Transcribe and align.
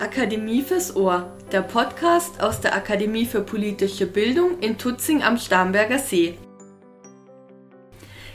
Akademie 0.00 0.62
fürs 0.62 0.96
Ohr, 0.96 1.30
der 1.52 1.60
Podcast 1.60 2.42
aus 2.42 2.62
der 2.62 2.74
Akademie 2.74 3.26
für 3.26 3.42
politische 3.42 4.06
Bildung 4.06 4.58
in 4.60 4.78
Tutzing 4.78 5.22
am 5.22 5.36
Starnberger 5.36 5.98
See. 5.98 6.38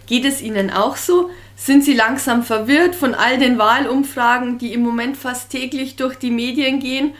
Geht 0.06 0.26
es 0.26 0.44
Ihnen 0.44 0.70
auch 0.70 0.96
so? 0.96 1.32
Sind 1.56 1.84
Sie 1.84 1.96
langsam 1.96 2.44
verwirrt 2.44 2.94
von 2.94 3.16
all 3.16 3.40
den 3.40 3.58
Wahlumfragen, 3.58 4.60
die 4.60 4.74
im 4.74 4.82
Moment 4.82 5.18
fast 5.18 5.50
täglich 5.50 5.96
durch 5.96 6.16
die 6.18 6.30
Medien 6.30 6.80
gehen 6.80 7.16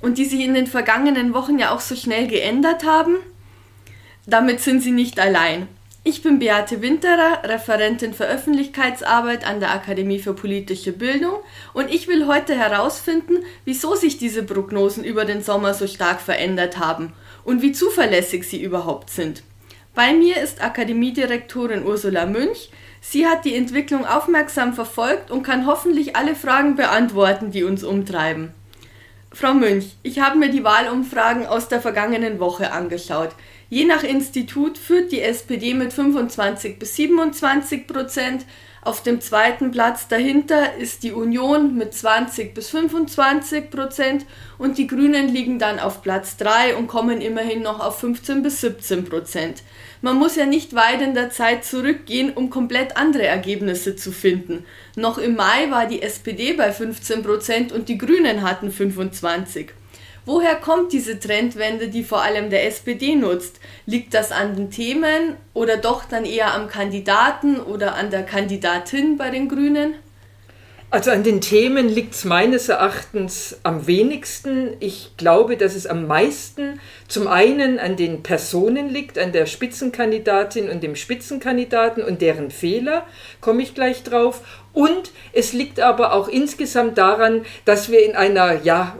und 0.00 0.18
die 0.18 0.24
sich 0.24 0.40
in 0.40 0.54
den 0.54 0.66
vergangenen 0.66 1.32
Wochen 1.32 1.60
ja 1.60 1.70
auch 1.70 1.80
so 1.80 1.94
schnell 1.94 2.26
geändert 2.26 2.84
haben? 2.84 3.18
Damit 4.26 4.58
sind 4.58 4.82
Sie 4.82 4.90
nicht 4.90 5.20
allein. 5.20 5.68
Ich 6.06 6.22
bin 6.22 6.38
Beate 6.38 6.82
Winterer, 6.82 7.44
Referentin 7.44 8.12
für 8.12 8.26
Öffentlichkeitsarbeit 8.26 9.46
an 9.46 9.58
der 9.58 9.72
Akademie 9.72 10.18
für 10.18 10.34
politische 10.34 10.92
Bildung 10.92 11.36
und 11.72 11.90
ich 11.90 12.08
will 12.08 12.26
heute 12.26 12.54
herausfinden, 12.54 13.38
wieso 13.64 13.94
sich 13.94 14.18
diese 14.18 14.42
Prognosen 14.42 15.02
über 15.02 15.24
den 15.24 15.42
Sommer 15.42 15.72
so 15.72 15.86
stark 15.86 16.20
verändert 16.20 16.78
haben 16.78 17.14
und 17.42 17.62
wie 17.62 17.72
zuverlässig 17.72 18.46
sie 18.46 18.62
überhaupt 18.62 19.08
sind. 19.08 19.42
Bei 19.94 20.12
mir 20.12 20.42
ist 20.42 20.62
Akademiedirektorin 20.62 21.86
Ursula 21.86 22.26
Münch. 22.26 22.68
Sie 23.00 23.26
hat 23.26 23.46
die 23.46 23.54
Entwicklung 23.54 24.04
aufmerksam 24.04 24.74
verfolgt 24.74 25.30
und 25.30 25.42
kann 25.42 25.66
hoffentlich 25.66 26.16
alle 26.16 26.34
Fragen 26.34 26.76
beantworten, 26.76 27.50
die 27.50 27.64
uns 27.64 27.82
umtreiben. 27.82 28.52
Frau 29.32 29.54
Münch, 29.54 29.96
ich 30.02 30.20
habe 30.20 30.38
mir 30.38 30.50
die 30.50 30.64
Wahlumfragen 30.64 31.46
aus 31.46 31.68
der 31.68 31.80
vergangenen 31.80 32.38
Woche 32.40 32.72
angeschaut. 32.72 33.30
Je 33.70 33.84
nach 33.84 34.02
Institut 34.02 34.78
führt 34.78 35.10
die 35.10 35.22
SPD 35.22 35.74
mit 35.74 35.92
25 35.92 36.78
bis 36.78 36.96
27 36.96 37.86
Prozent. 37.86 38.44
Auf 38.82 39.02
dem 39.02 39.22
zweiten 39.22 39.70
Platz 39.70 40.08
dahinter 40.08 40.74
ist 40.76 41.04
die 41.04 41.12
Union 41.12 41.74
mit 41.74 41.94
20 41.94 42.52
bis 42.52 42.68
25 42.68 43.70
Prozent 43.70 44.26
und 44.58 44.76
die 44.76 44.86
Grünen 44.86 45.28
liegen 45.28 45.58
dann 45.58 45.78
auf 45.78 46.02
Platz 46.02 46.36
3 46.36 46.76
und 46.76 46.86
kommen 46.86 47.22
immerhin 47.22 47.62
noch 47.62 47.80
auf 47.80 48.00
15 48.00 48.42
bis 48.42 48.60
17 48.60 49.06
Prozent. 49.06 49.62
Man 50.02 50.18
muss 50.18 50.36
ja 50.36 50.44
nicht 50.44 50.74
weit 50.74 51.00
in 51.00 51.14
der 51.14 51.30
Zeit 51.30 51.64
zurückgehen, 51.64 52.30
um 52.34 52.50
komplett 52.50 52.98
andere 52.98 53.24
Ergebnisse 53.24 53.96
zu 53.96 54.12
finden. 54.12 54.66
Noch 54.96 55.16
im 55.16 55.34
Mai 55.34 55.70
war 55.70 55.86
die 55.86 56.02
SPD 56.02 56.52
bei 56.52 56.70
15 56.70 57.22
Prozent 57.22 57.72
und 57.72 57.88
die 57.88 57.96
Grünen 57.96 58.42
hatten 58.42 58.70
25. 58.70 59.72
Woher 60.26 60.54
kommt 60.54 60.92
diese 60.92 61.20
Trendwende, 61.20 61.88
die 61.88 62.02
vor 62.02 62.22
allem 62.22 62.48
der 62.48 62.66
SPD 62.66 63.14
nutzt? 63.14 63.60
Liegt 63.84 64.14
das 64.14 64.32
an 64.32 64.56
den 64.56 64.70
Themen 64.70 65.36
oder 65.52 65.76
doch 65.76 66.04
dann 66.04 66.24
eher 66.24 66.54
am 66.54 66.66
Kandidaten 66.66 67.60
oder 67.60 67.94
an 67.94 68.10
der 68.10 68.22
Kandidatin 68.22 69.18
bei 69.18 69.28
den 69.28 69.48
Grünen? 69.48 69.94
Also 70.94 71.10
an 71.10 71.24
den 71.24 71.40
Themen 71.40 71.88
liegt 71.88 72.14
es 72.14 72.24
meines 72.24 72.68
Erachtens 72.68 73.58
am 73.64 73.88
wenigsten. 73.88 74.76
Ich 74.78 75.10
glaube, 75.16 75.56
dass 75.56 75.74
es 75.74 75.88
am 75.88 76.06
meisten 76.06 76.78
zum 77.08 77.26
einen 77.26 77.80
an 77.80 77.96
den 77.96 78.22
Personen 78.22 78.88
liegt, 78.88 79.18
an 79.18 79.32
der 79.32 79.46
Spitzenkandidatin 79.46 80.70
und 80.70 80.84
dem 80.84 80.94
Spitzenkandidaten 80.94 82.02
und 82.02 82.22
deren 82.22 82.52
Fehler, 82.52 83.06
komme 83.40 83.62
ich 83.62 83.74
gleich 83.74 84.04
drauf. 84.04 84.42
Und 84.72 85.10
es 85.32 85.52
liegt 85.52 85.80
aber 85.80 86.12
auch 86.12 86.28
insgesamt 86.28 86.96
daran, 86.96 87.44
dass 87.64 87.90
wir 87.90 88.04
in 88.04 88.14
einer 88.14 88.62
ja 88.62 88.96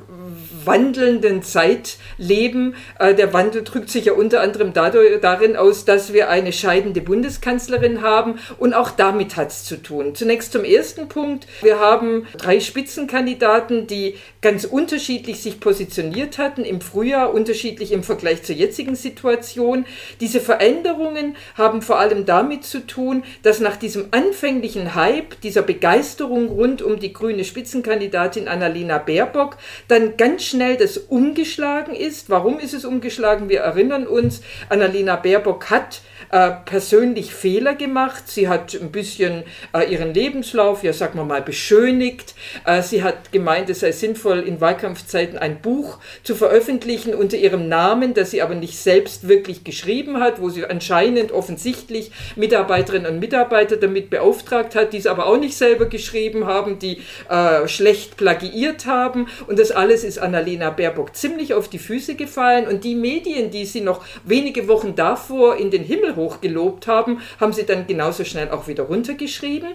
wandelnden 0.67 1.43
Zeit 1.43 1.97
leben. 2.19 2.75
Äh, 2.99 3.15
der 3.15 3.33
Wandel 3.33 3.65
drückt 3.65 3.91
sich 3.91 4.07
ja 4.07 4.13
unter 4.13 4.41
anderem 4.41 4.73
dadurch, 4.73 5.21
darin 5.21 5.57
aus, 5.57 5.85
dass 5.85 6.13
wir 6.13 6.29
eine 6.29 6.53
scheidende 6.53 7.01
Bundeskanzlerin 7.01 8.03
haben 8.03 8.39
und 8.59 8.75
auch 8.75 8.91
damit 8.91 9.37
hat 9.37 9.51
es 9.51 9.65
zu 9.65 9.83
tun. 9.83 10.15
Zunächst 10.15 10.53
zum 10.53 10.65
ersten 10.65 11.09
Punkt. 11.09 11.47
Wir 11.63 11.81
haben 11.81 12.27
drei 12.37 12.61
Spitzenkandidaten, 12.61 13.87
die 13.87 14.17
ganz 14.41 14.65
unterschiedlich 14.65 15.41
sich 15.41 15.61
positioniert 15.61 16.39
hatten, 16.39 16.65
im 16.65 16.81
Frühjahr 16.81 17.33
unterschiedlich 17.33 17.93
im 17.93 18.03
Vergleich 18.03 18.43
zur 18.43 18.57
jetzigen 18.57 18.95
Situation. 18.95 19.87
Diese 20.21 20.41
Veränderungen 20.41 21.37
haben 21.55 21.83
vor 21.83 21.99
allem 21.99 22.27
damit 22.27 22.65
zu 22.65 22.87
tun, 22.87 23.25
dass 23.43 23.61
nach 23.61 23.77
diesem 23.77 24.09
anfänglichen 24.11 24.95
Hype, 24.95 25.41
dieser 25.41 25.63
Begeisterung 25.63 26.49
rund 26.49 26.83
um 26.83 26.99
die 26.99 27.13
grüne 27.13 27.45
Spitzenkandidatin 27.45 28.49
Annalena 28.49 28.99
Baerbock, 28.99 29.57
dann 29.89 30.17
ganz 30.17 30.43
schnell 30.55 30.77
das 30.77 30.97
umgeschlagen 30.97 31.95
ist. 31.97 32.31
Warum 32.31 32.61
ist 32.61 32.75
es 32.75 32.85
umgeschlagen? 32.85 33.49
Wir 33.49 33.61
erinnern 33.61 34.07
uns, 34.07 34.41
Annalena 34.69 35.17
Baerbock 35.17 35.69
hat 35.69 36.01
äh, 36.35 36.51
persönlich 36.65 37.33
Fehler 37.33 37.77
gemacht. 37.77 38.25
Sie 38.27 38.49
hat 38.49 38.75
ein 38.75 38.91
bisschen 38.91 39.45
äh, 39.73 39.89
ihren 39.89 40.13
Lebenslauf, 40.13 40.83
ja 40.83 40.93
sagen 40.93 41.17
wir 41.17 41.25
mal, 41.25 41.41
beschönigt. 41.41 42.35
Äh, 42.67 42.83
sie 42.83 43.05
hat 43.05 43.31
gemeint, 43.31 43.71
es 43.71 43.81
sei 43.81 43.93
sinnvoll, 43.93 44.41
in 44.41 44.61
Wahlkampfzeiten 44.61 45.39
ein 45.39 45.61
Buch 45.61 45.99
zu 46.25 46.35
veröffentlichen 46.35 47.15
unter 47.15 47.37
ihrem 47.37 47.69
Namen, 47.69 48.15
das 48.15 48.33
sie 48.33 48.43
aber 48.43 48.57
nicht 48.57 48.81
selbst 48.81 49.29
wirklich 49.29 49.63
geschrieben 49.63 50.19
hat, 50.19 50.41
wo 50.41 50.49
sie 50.49 50.65
anscheinend 50.65 51.31
offensichtlich 51.31 52.11
Mitarbeiterinnen 52.35 53.13
und 53.13 53.21
Mitarbeiter 53.21 53.77
damit 53.77 54.11
beauftragt 54.11 54.75
hat, 54.75 54.93
die 54.93 54.99
es 54.99 55.07
aber 55.07 55.27
auch 55.27 55.39
nicht 55.39 55.57
selber 55.57 55.87
geschrieben 55.87 56.47
haben, 56.47 56.81
die 56.81 57.03
äh, 57.29 57.69
schlecht 57.69 58.17
plagiiert 58.17 58.87
haben. 58.87 59.29
Und 59.47 59.61
das 59.61 59.71
alles 59.71 60.03
ist 60.03 60.19
Annalena 60.19 60.71
Baerbock 60.71 61.15
ziemlich 61.15 61.55
auf 61.55 61.69
die 61.69 61.79
Füße 61.79 62.17
gefallen 62.17 62.67
und 62.67 62.83
die 62.83 62.97
Medien, 62.97 63.53
die 63.53 63.67
sie 63.67 63.83
noch 63.83 64.05
wenige 64.25 64.67
Wochen 64.67 64.97
davor 64.97 65.59
in 65.59 65.71
den 65.71 65.85
Himmel 65.85 66.17
hochgelobt 66.25 66.87
haben, 66.87 67.21
haben 67.39 67.53
sie 67.53 67.67
dann 67.67 67.87
genauso 67.87 68.25
schnell 68.25 68.51
auch 68.51 68.67
wieder 68.67 68.85
runtergeschrieben. 68.85 69.69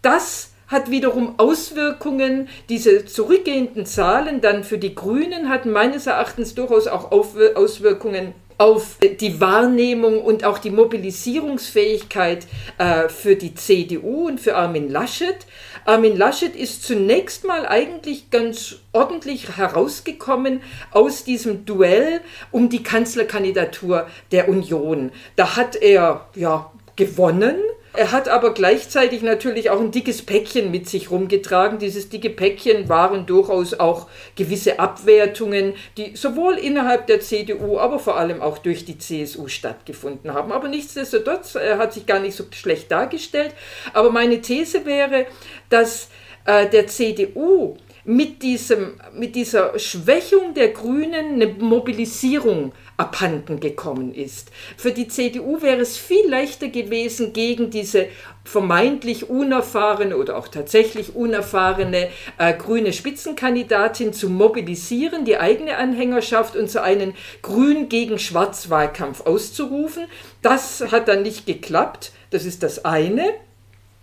Das 0.00 0.52
hat 0.68 0.90
wiederum 0.90 1.34
Auswirkungen. 1.38 2.48
Diese 2.68 3.04
zurückgehenden 3.04 3.84
Zahlen 3.86 4.40
dann 4.40 4.64
für 4.64 4.78
die 4.78 4.94
Grünen 4.94 5.48
hatten 5.48 5.70
meines 5.70 6.06
Erachtens 6.06 6.54
durchaus 6.54 6.86
auch 6.86 7.12
Auswirkungen 7.12 8.34
auf 8.62 8.98
die 9.20 9.40
Wahrnehmung 9.40 10.22
und 10.22 10.44
auch 10.44 10.58
die 10.58 10.70
Mobilisierungsfähigkeit 10.70 12.46
äh, 12.78 13.08
für 13.08 13.34
die 13.34 13.56
CDU 13.56 14.28
und 14.28 14.40
für 14.40 14.54
Armin 14.54 14.88
Laschet. 14.88 15.34
Armin 15.84 16.16
Laschet 16.16 16.54
ist 16.54 16.84
zunächst 16.84 17.44
mal 17.44 17.66
eigentlich 17.66 18.30
ganz 18.30 18.76
ordentlich 18.92 19.56
herausgekommen 19.56 20.60
aus 20.92 21.24
diesem 21.24 21.64
Duell 21.64 22.20
um 22.52 22.68
die 22.68 22.84
Kanzlerkandidatur 22.84 24.06
der 24.30 24.48
Union. 24.48 25.10
Da 25.34 25.56
hat 25.56 25.74
er 25.74 26.28
ja 26.36 26.70
gewonnen 26.94 27.56
er 27.94 28.10
hat 28.10 28.28
aber 28.28 28.54
gleichzeitig 28.54 29.22
natürlich 29.22 29.68
auch 29.68 29.80
ein 29.80 29.90
dickes 29.90 30.22
Päckchen 30.22 30.70
mit 30.70 30.88
sich 30.88 31.10
rumgetragen. 31.10 31.78
Dieses 31.78 32.08
dicke 32.08 32.30
Päckchen 32.30 32.88
waren 32.88 33.26
durchaus 33.26 33.74
auch 33.74 34.08
gewisse 34.34 34.78
Abwertungen, 34.78 35.74
die 35.98 36.16
sowohl 36.16 36.54
innerhalb 36.54 37.06
der 37.06 37.20
CDU, 37.20 37.78
aber 37.78 37.98
vor 37.98 38.16
allem 38.16 38.40
auch 38.40 38.58
durch 38.58 38.86
die 38.86 38.96
CSU 38.96 39.48
stattgefunden 39.48 40.32
haben. 40.32 40.52
Aber 40.52 40.68
nichtsdestotrotz, 40.68 41.54
er 41.54 41.76
hat 41.76 41.92
sich 41.92 42.06
gar 42.06 42.20
nicht 42.20 42.34
so 42.34 42.44
schlecht 42.50 42.90
dargestellt. 42.90 43.54
Aber 43.92 44.10
meine 44.10 44.40
These 44.40 44.86
wäre, 44.86 45.26
dass 45.68 46.08
äh, 46.46 46.68
der 46.68 46.86
CDU 46.86 47.76
mit, 48.04 48.42
diesem, 48.42 48.94
mit 49.14 49.36
dieser 49.36 49.78
Schwächung 49.78 50.54
der 50.54 50.68
Grünen 50.68 51.34
eine 51.34 51.46
Mobilisierung 51.46 52.72
abhanden 52.96 53.60
gekommen 53.60 54.12
ist. 54.12 54.50
Für 54.76 54.92
die 54.92 55.08
CDU 55.08 55.62
wäre 55.62 55.80
es 55.80 55.96
viel 55.96 56.28
leichter 56.28 56.68
gewesen, 56.68 57.32
gegen 57.32 57.70
diese 57.70 58.08
vermeintlich 58.44 59.30
unerfahrene 59.30 60.16
oder 60.16 60.36
auch 60.36 60.48
tatsächlich 60.48 61.14
unerfahrene 61.14 62.08
äh, 62.38 62.54
grüne 62.54 62.92
Spitzenkandidatin 62.92 64.12
zu 64.12 64.28
mobilisieren, 64.28 65.24
die 65.24 65.38
eigene 65.38 65.76
Anhängerschaft 65.76 66.56
und 66.56 66.68
so 66.68 66.80
einen 66.80 67.14
Grün 67.40 67.88
gegen 67.88 68.18
Schwarz 68.18 68.68
Wahlkampf 68.68 69.20
auszurufen. 69.20 70.06
Das 70.42 70.84
hat 70.90 71.06
dann 71.06 71.22
nicht 71.22 71.46
geklappt. 71.46 72.12
Das 72.30 72.44
ist 72.44 72.62
das 72.62 72.84
eine. 72.84 73.32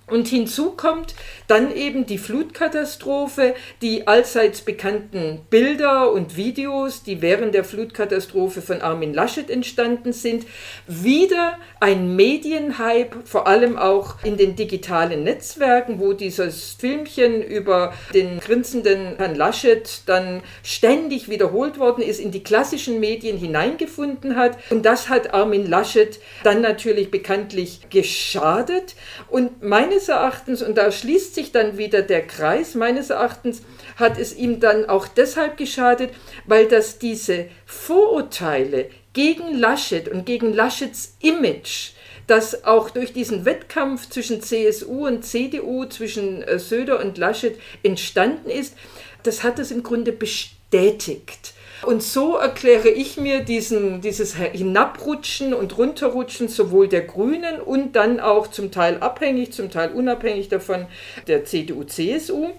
Und 0.09 0.27
hinzu 0.27 0.71
kommt 0.71 1.15
dann 1.47 1.75
eben 1.75 2.05
die 2.05 2.17
Flutkatastrophe, 2.17 3.55
die 3.81 4.07
allseits 4.07 4.61
bekannten 4.61 5.41
Bilder 5.49 6.11
und 6.11 6.35
Videos, 6.35 7.03
die 7.03 7.21
während 7.21 7.53
der 7.53 7.63
Flutkatastrophe 7.63 8.61
von 8.61 8.81
Armin 8.81 9.13
Laschet 9.13 9.49
entstanden 9.49 10.13
sind. 10.13 10.45
Wieder 10.87 11.57
ein 11.79 12.15
Medienhype, 12.15 13.17
vor 13.25 13.47
allem 13.47 13.77
auch 13.77 14.23
in 14.23 14.37
den 14.37 14.55
digitalen 14.55 15.23
Netzwerken, 15.23 15.99
wo 15.99 16.13
dieses 16.13 16.75
Filmchen 16.79 17.41
über 17.41 17.93
den 18.13 18.39
grinsenden 18.39 19.17
Herrn 19.17 19.35
Laschet 19.35 20.01
dann 20.05 20.41
ständig 20.63 21.29
wiederholt 21.29 21.79
worden 21.79 22.03
ist, 22.03 22.19
in 22.19 22.31
die 22.31 22.43
klassischen 22.43 22.99
Medien 22.99 23.37
hineingefunden 23.37 24.35
hat. 24.35 24.57
Und 24.69 24.85
das 24.85 25.09
hat 25.09 25.33
Armin 25.33 25.67
Laschet 25.67 26.19
dann 26.43 26.61
natürlich 26.61 27.11
bekanntlich 27.11 27.89
geschadet. 27.89 28.95
Und 29.29 29.63
meine 29.63 29.98
meines 29.99 30.07
Erachtens, 30.07 30.61
und 30.61 30.77
da 30.77 30.93
schließt 30.93 31.35
sich 31.35 31.51
dann 31.51 31.77
wieder 31.77 32.01
der 32.01 32.25
Kreis, 32.25 32.73
meines 32.73 33.09
Erachtens 33.09 33.63
hat 33.97 34.17
es 34.17 34.33
ihm 34.33 34.61
dann 34.61 34.87
auch 34.87 35.09
deshalb 35.09 35.57
geschadet, 35.57 36.11
weil 36.45 36.69
das 36.69 36.99
diese 36.99 37.47
Vorurteile 37.65 38.89
gegen 39.11 39.57
Laschet 39.57 40.07
und 40.07 40.25
gegen 40.25 40.53
Laschets 40.53 41.17
Image, 41.19 41.91
das 42.27 42.63
auch 42.63 42.91
durch 42.91 43.11
diesen 43.11 43.43
Wettkampf 43.43 44.09
zwischen 44.09 44.41
CSU 44.41 45.05
und 45.07 45.25
CDU, 45.25 45.85
zwischen 45.85 46.43
äh, 46.43 46.59
Söder 46.59 47.01
und 47.01 47.17
Laschet 47.17 47.59
entstanden 47.83 48.49
ist, 48.49 48.75
das 49.23 49.43
hat 49.43 49.59
es 49.59 49.69
im 49.69 49.83
Grunde 49.83 50.13
bestätigt. 50.13 51.53
Und 51.83 52.03
so 52.03 52.35
erkläre 52.35 52.89
ich 52.89 53.17
mir 53.17 53.41
diesen, 53.41 54.01
dieses 54.01 54.35
Hinabrutschen 54.35 55.53
und 55.53 55.77
Runterrutschen 55.77 56.47
sowohl 56.47 56.87
der 56.87 57.01
Grünen 57.01 57.61
und 57.61 57.95
dann 57.95 58.19
auch 58.19 58.47
zum 58.47 58.71
Teil 58.71 58.97
abhängig, 58.99 59.53
zum 59.53 59.71
Teil 59.71 59.91
unabhängig 59.91 60.49
davon 60.49 60.87
der 61.27 61.45
CDU-CSU. 61.45 62.49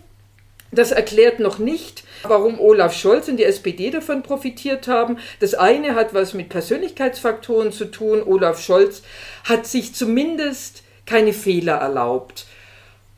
Das 0.72 0.92
erklärt 0.92 1.40
noch 1.40 1.58
nicht, 1.58 2.04
warum 2.22 2.60
Olaf 2.60 2.94
Scholz 2.94 3.26
und 3.28 3.38
die 3.38 3.44
SPD 3.44 3.90
davon 3.90 4.22
profitiert 4.22 4.86
haben. 4.86 5.18
Das 5.40 5.54
eine 5.54 5.96
hat 5.96 6.14
was 6.14 6.32
mit 6.32 6.48
Persönlichkeitsfaktoren 6.48 7.72
zu 7.72 7.86
tun. 7.86 8.22
Olaf 8.22 8.62
Scholz 8.62 9.02
hat 9.44 9.66
sich 9.66 9.94
zumindest 9.94 10.84
keine 11.06 11.32
Fehler 11.32 11.74
erlaubt. 11.74 12.46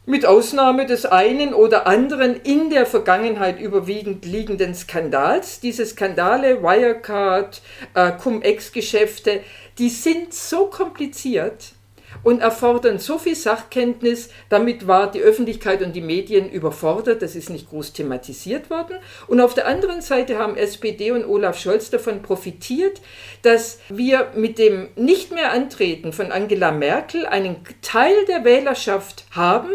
Mit 0.05 0.27
Ausnahme 0.27 0.85
des 0.85 1.07
einen 1.07 1.55
oder 1.55 1.87
anderen 1.87 2.35
in 2.35 2.71
der 2.71 2.87
Vergangenheit 2.87 3.61
überwiegend 3.61 4.25
liegenden 4.25 4.75
Skandals. 4.75 5.61
Diese 5.61 5.87
Skandale, 5.87 6.61
Wirecard, 6.61 7.63
äh, 7.95 8.11
Cum-Ex-Geschäfte, 8.11 9.45
die 9.79 9.91
sind 9.91 10.35
so 10.35 10.67
kompliziert, 10.67 11.75
und 12.23 12.41
erfordern 12.41 12.99
so 12.99 13.19
viel 13.19 13.35
Sachkenntnis. 13.35 14.31
Damit 14.49 14.87
war 14.87 15.11
die 15.11 15.21
Öffentlichkeit 15.21 15.83
und 15.83 15.95
die 15.95 16.01
Medien 16.01 16.51
überfordert. 16.51 17.23
Das 17.23 17.35
ist 17.35 17.51
nicht 17.51 17.69
groß 17.69 17.93
thematisiert 17.93 18.71
worden. 18.71 18.97
Und 19.27 19.41
auf 19.41 19.55
der 19.55 19.67
anderen 19.67 20.03
Seite 20.03 20.39
haben 20.39 20.57
SPD 20.57 21.11
und 21.11 21.25
Olaf 21.25 21.59
Scholz 21.59 21.91
davon 21.91 22.23
profitiert, 22.23 23.01
dass 23.43 23.79
wir 23.89 24.29
mit 24.35 24.59
dem 24.59 24.89
nicht 24.97 25.33
mehr 25.33 25.53
Antreten 25.53 26.13
von 26.13 26.33
Angela 26.33 26.73
Merkel 26.73 27.27
einen 27.27 27.57
Teil 27.83 28.25
der 28.27 28.45
Wählerschaft 28.45 29.25
haben, 29.31 29.71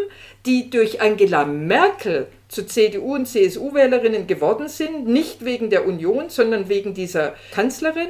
die 0.46 0.70
durch 0.70 1.00
Angela 1.00 1.44
Merkel 1.44 2.28
zu 2.48 2.64
CDU 2.64 3.14
und 3.14 3.26
CSU-Wählerinnen 3.26 4.26
geworden 4.26 4.68
sind, 4.68 5.06
nicht 5.06 5.44
wegen 5.44 5.68
der 5.68 5.86
Union, 5.86 6.30
sondern 6.30 6.68
wegen 6.68 6.94
dieser 6.94 7.34
Kanzlerin. 7.52 8.08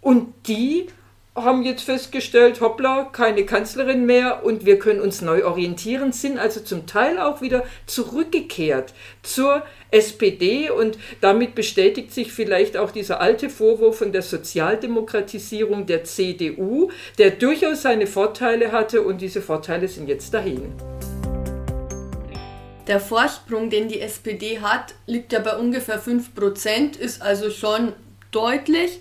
Und 0.00 0.32
die 0.46 0.86
haben 1.36 1.62
jetzt 1.62 1.82
festgestellt, 1.82 2.62
hoppla, 2.62 3.10
keine 3.12 3.44
Kanzlerin 3.44 4.06
mehr 4.06 4.44
und 4.44 4.64
wir 4.64 4.78
können 4.78 5.00
uns 5.00 5.20
neu 5.20 5.44
orientieren, 5.44 6.12
sind 6.12 6.38
also 6.38 6.60
zum 6.60 6.86
Teil 6.86 7.18
auch 7.18 7.42
wieder 7.42 7.64
zurückgekehrt 7.84 8.94
zur 9.22 9.62
SPD 9.90 10.70
und 10.70 10.98
damit 11.20 11.54
bestätigt 11.54 12.12
sich 12.12 12.32
vielleicht 12.32 12.78
auch 12.78 12.90
dieser 12.90 13.20
alte 13.20 13.50
Vorwurf 13.50 13.98
von 13.98 14.12
der 14.12 14.22
Sozialdemokratisierung 14.22 15.84
der 15.84 16.04
CDU, 16.04 16.90
der 17.18 17.32
durchaus 17.32 17.82
seine 17.82 18.06
Vorteile 18.06 18.72
hatte 18.72 19.02
und 19.02 19.20
diese 19.20 19.42
Vorteile 19.42 19.88
sind 19.88 20.08
jetzt 20.08 20.32
dahin. 20.32 20.72
Der 22.86 23.00
Vorsprung, 23.00 23.68
den 23.68 23.88
die 23.88 24.00
SPD 24.00 24.60
hat, 24.60 24.94
liegt 25.06 25.32
ja 25.32 25.40
bei 25.40 25.56
ungefähr 25.56 26.00
5%, 26.00 26.98
ist 26.98 27.20
also 27.20 27.50
schon 27.50 27.92
deutlich. 28.30 29.00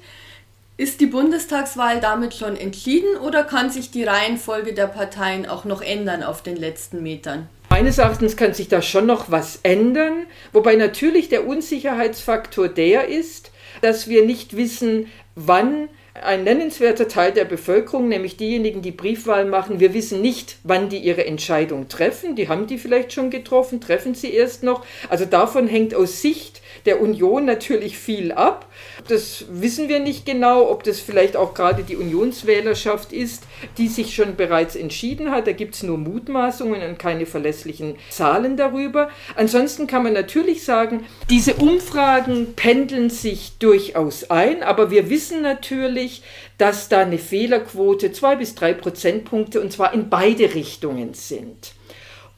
Ist 0.78 1.00
die 1.00 1.06
Bundestagswahl 1.06 2.02
damit 2.02 2.34
schon 2.34 2.58
entschieden 2.58 3.16
oder 3.26 3.46
kann 3.46 3.70
sich 3.70 3.92
die 3.92 4.04
Reihenfolge 4.04 4.74
der 4.74 4.88
Parteien 4.88 5.46
auch 5.46 5.64
noch 5.64 5.82
ändern 5.82 6.22
auf 6.22 6.44
den 6.44 6.58
letzten 6.58 7.02
Metern? 7.02 7.48
Meines 7.70 7.98
Erachtens 7.98 8.36
kann 8.36 8.54
sich 8.54 8.68
da 8.68 8.82
schon 8.82 9.06
noch 9.06 9.32
was 9.32 9.60
ändern, 9.64 10.26
wobei 10.52 10.76
natürlich 10.76 11.30
der 11.30 11.48
Unsicherheitsfaktor 11.48 12.68
der 12.68 13.08
ist, 13.08 13.52
dass 13.82 14.10
wir 14.10 14.26
nicht 14.26 14.58
wissen, 14.58 15.08
wann 15.36 15.88
ein 16.22 16.44
nennenswerter 16.44 17.08
Teil 17.08 17.32
der 17.32 17.46
Bevölkerung, 17.46 18.10
nämlich 18.10 18.36
diejenigen, 18.36 18.82
die 18.82 18.92
Briefwahl 18.92 19.46
machen, 19.46 19.80
wir 19.80 19.94
wissen 19.94 20.22
nicht, 20.22 20.58
wann 20.64 20.90
die 20.90 21.00
ihre 21.00 21.26
Entscheidung 21.26 21.88
treffen. 21.88 22.36
Die 22.36 22.50
haben 22.50 22.68
die 22.68 22.78
vielleicht 22.78 23.14
schon 23.14 23.30
getroffen, 23.30 23.80
treffen 23.80 24.14
sie 24.14 24.34
erst 24.34 24.64
noch. 24.64 24.86
Also 25.10 25.26
davon 25.26 25.68
hängt 25.68 25.94
aus 25.94 26.22
Sicht 26.22 26.62
der 26.86 27.02
Union 27.02 27.46
natürlich 27.46 27.98
viel 27.98 28.32
ab. 28.32 28.68
Das 29.08 29.46
wissen 29.50 29.90
wir 29.90 30.00
nicht 30.00 30.26
genau, 30.26 30.70
ob 30.70 30.84
das 30.84 31.00
vielleicht 31.00 31.36
auch 31.36 31.54
gerade 31.54 31.84
die 31.84 31.96
Unionswählerschaft 31.96 33.12
ist, 33.12 33.44
die 33.78 33.88
sich 33.88 34.16
schon 34.16 34.36
bereits 34.36 34.76
entschieden 34.76 35.32
hat. 35.32 35.48
Da 35.48 35.52
gibt 35.52 35.76
es 35.76 35.84
nur 35.84 35.98
Mutmaßungen 35.98 36.82
und 36.82 37.00
keine 37.00 37.26
verlässlichen 37.26 37.96
Zahlen 38.10 38.58
darüber. 38.58 39.10
Ansonsten 39.36 39.88
kann 39.88 40.04
man 40.04 40.14
natürlich 40.14 40.64
sagen, 40.64 41.06
diese 41.30 41.56
Umfragen 41.56 42.54
pendeln 42.56 43.10
sich 43.10 43.58
durchaus 43.60 44.30
ein, 44.30 44.64
aber 44.64 44.92
wir 44.92 45.10
wissen 45.10 45.42
natürlich, 45.42 46.22
dass 46.58 46.90
da 46.90 47.02
eine 47.02 47.18
Fehlerquote 47.18 48.12
zwei 48.12 48.36
bis 48.36 48.56
drei 48.56 48.74
Prozentpunkte 48.74 49.60
und 49.60 49.72
zwar 49.72 49.94
in 49.94 50.10
beide 50.10 50.54
Richtungen 50.54 51.14
sind. 51.14 51.74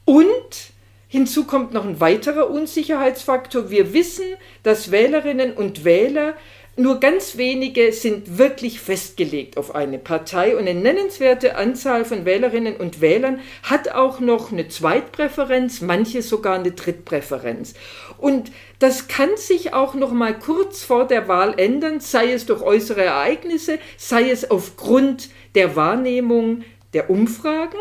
Und 0.04 0.72
Hinzu 1.08 1.44
kommt 1.44 1.72
noch 1.72 1.86
ein 1.86 2.00
weiterer 2.00 2.50
Unsicherheitsfaktor. 2.50 3.70
Wir 3.70 3.94
wissen, 3.94 4.26
dass 4.62 4.90
Wählerinnen 4.90 5.54
und 5.54 5.84
Wähler 5.84 6.34
nur 6.76 7.00
ganz 7.00 7.36
wenige 7.36 7.92
sind 7.92 8.38
wirklich 8.38 8.80
festgelegt 8.80 9.56
auf 9.56 9.74
eine 9.74 9.98
Partei 9.98 10.54
und 10.54 10.68
eine 10.68 10.78
nennenswerte 10.78 11.56
Anzahl 11.56 12.04
von 12.04 12.24
Wählerinnen 12.24 12.76
und 12.76 13.00
Wählern 13.00 13.40
hat 13.64 13.88
auch 13.88 14.20
noch 14.20 14.52
eine 14.52 14.68
Zweitpräferenz, 14.68 15.80
manche 15.80 16.22
sogar 16.22 16.56
eine 16.56 16.70
Drittpräferenz. 16.70 17.74
Und 18.16 18.52
das 18.78 19.08
kann 19.08 19.30
sich 19.36 19.72
auch 19.72 19.94
noch 19.94 20.12
mal 20.12 20.38
kurz 20.38 20.84
vor 20.84 21.08
der 21.08 21.26
Wahl 21.26 21.58
ändern, 21.58 21.98
sei 21.98 22.32
es 22.32 22.46
durch 22.46 22.62
äußere 22.62 23.02
Ereignisse, 23.02 23.80
sei 23.96 24.30
es 24.30 24.48
aufgrund 24.48 25.30
der 25.56 25.74
Wahrnehmung 25.74 26.62
der 26.92 27.10
Umfragen 27.10 27.78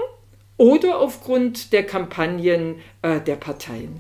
oder 0.57 0.99
aufgrund 0.99 1.71
der 1.71 1.85
Kampagnen 1.85 2.81
äh, 3.01 3.21
der 3.21 3.35
Parteien. 3.35 3.99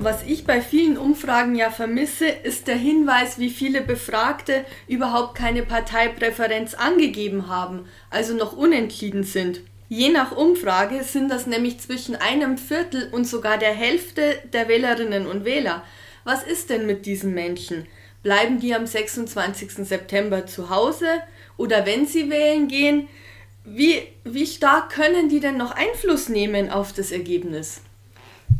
Was 0.00 0.22
ich 0.22 0.44
bei 0.44 0.60
vielen 0.60 0.96
Umfragen 0.96 1.56
ja 1.56 1.70
vermisse, 1.70 2.28
ist 2.28 2.68
der 2.68 2.76
Hinweis, 2.76 3.38
wie 3.40 3.50
viele 3.50 3.80
Befragte 3.80 4.64
überhaupt 4.86 5.34
keine 5.34 5.64
Parteipräferenz 5.64 6.74
angegeben 6.74 7.48
haben, 7.48 7.86
also 8.08 8.34
noch 8.34 8.56
unentschieden 8.56 9.24
sind. 9.24 9.60
Je 9.88 10.10
nach 10.10 10.36
Umfrage 10.36 11.02
sind 11.02 11.30
das 11.30 11.46
nämlich 11.46 11.80
zwischen 11.80 12.14
einem 12.14 12.58
Viertel 12.58 13.08
und 13.10 13.26
sogar 13.26 13.58
der 13.58 13.72
Hälfte 13.72 14.38
der 14.52 14.68
Wählerinnen 14.68 15.26
und 15.26 15.44
Wähler. 15.44 15.82
Was 16.24 16.44
ist 16.44 16.70
denn 16.70 16.86
mit 16.86 17.04
diesen 17.04 17.34
Menschen? 17.34 17.86
Bleiben 18.22 18.60
die 18.60 18.74
am 18.74 18.86
26. 18.86 19.72
September 19.88 20.46
zu 20.46 20.70
Hause? 20.70 21.06
Oder 21.56 21.86
wenn 21.86 22.06
sie 22.06 22.30
wählen 22.30 22.68
gehen, 22.68 23.08
wie, 23.74 24.02
wie 24.24 24.46
stark 24.46 24.90
können 24.90 25.28
die 25.28 25.40
denn 25.40 25.56
noch 25.56 25.72
Einfluss 25.72 26.28
nehmen 26.28 26.70
auf 26.70 26.92
das 26.92 27.12
Ergebnis? 27.12 27.80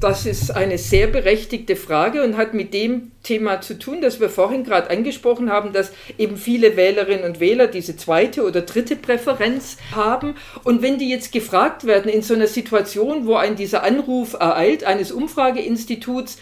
Das 0.01 0.27
ist 0.27 0.53
eine 0.53 0.79
sehr 0.79 1.09
berechtigte 1.09 1.75
Frage 1.75 2.23
und 2.23 2.37
hat 2.37 2.55
mit 2.55 2.73
dem 2.73 3.11
Thema 3.25 3.61
zu 3.61 3.77
tun, 3.77 4.01
das 4.01 4.21
wir 4.21 4.31
vorhin 4.31 4.63
gerade 4.63 4.91
angesprochen 4.91 5.51
haben, 5.51 5.73
dass 5.73 5.91
eben 6.19 6.37
viele 6.37 6.77
Wählerinnen 6.77 7.25
und 7.25 7.41
Wähler 7.41 7.67
diese 7.67 7.97
zweite 7.97 8.45
oder 8.45 8.61
dritte 8.61 8.95
Präferenz 8.95 9.77
haben. 9.91 10.37
Und 10.63 10.83
wenn 10.83 10.99
die 10.99 11.11
jetzt 11.11 11.33
gefragt 11.33 11.85
werden 11.85 12.13
in 12.13 12.23
so 12.23 12.35
einer 12.35 12.47
Situation, 12.47 13.27
wo 13.27 13.35
ein 13.35 13.57
dieser 13.57 13.83
Anruf 13.83 14.35
ereilt 14.35 14.85
eines 14.85 15.11
Umfrageinstituts, 15.11 16.39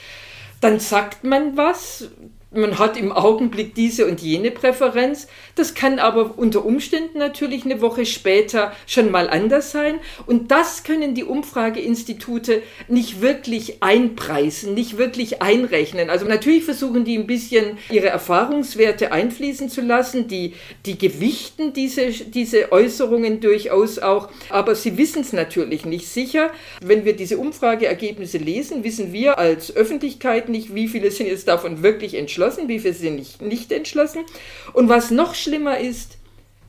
dann 0.60 0.78
sagt 0.78 1.24
man 1.24 1.56
was, 1.56 2.10
man 2.52 2.78
hat 2.78 2.96
im 2.96 3.10
Augenblick 3.10 3.74
diese 3.74 4.06
und 4.06 4.20
jene 4.20 4.52
Präferenz. 4.52 5.26
Das 5.56 5.74
kann 5.74 5.98
aber 5.98 6.38
unter 6.38 6.64
Umständen 6.64 7.18
natürlich 7.18 7.64
eine 7.64 7.80
Woche 7.80 8.06
später 8.06 8.72
schon 8.86 9.10
mal 9.10 9.28
anders 9.28 9.72
sein. 9.72 9.96
Und 10.26 10.52
das 10.52 10.84
können 10.84 11.14
die 11.14 11.24
Umfrageinstitute 11.24 12.62
nicht 12.86 13.20
wirklich 13.20 13.82
einpreisen, 13.82 14.74
nicht 14.74 14.96
wirklich 14.96 15.42
einrechnen. 15.42 16.08
Also 16.08 16.24
natürlich 16.24 16.62
versuchen 16.64 17.04
die 17.04 17.18
ein 17.18 17.26
bisschen 17.26 17.78
ihre 17.90 18.08
Erfahrungswerte 18.08 19.10
einfließen 19.10 19.68
zu 19.68 19.80
lassen. 19.80 20.28
Die, 20.28 20.54
die 20.86 20.98
gewichten 20.98 21.72
diese, 21.72 22.10
diese 22.10 22.70
Äußerungen 22.70 23.40
durchaus 23.40 23.98
auch. 23.98 24.28
Aber 24.50 24.76
sie 24.76 24.96
wissen 24.96 25.22
es 25.22 25.32
natürlich 25.32 25.84
nicht 25.84 26.08
sicher. 26.08 26.50
Wenn 26.80 27.04
wir 27.04 27.16
diese 27.16 27.38
Umfrageergebnisse 27.38 28.38
lesen, 28.38 28.84
wissen 28.84 29.12
wir 29.12 29.38
als 29.38 29.74
Öffentlichkeit 29.74 30.48
nicht, 30.48 30.76
wie 30.76 30.86
viele 30.86 31.10
sind 31.10 31.26
jetzt 31.26 31.48
davon 31.48 31.82
wirklich 31.82 32.14
entschlossen 32.14 32.35
entschlossen, 32.36 32.68
wie 32.68 32.78
viele 32.78 32.94
sind 32.94 33.16
nicht, 33.16 33.42
nicht 33.42 33.72
entschlossen. 33.72 34.24
Und 34.72 34.88
was 34.88 35.10
noch 35.10 35.34
schlimmer 35.34 35.78
ist, 35.78 36.18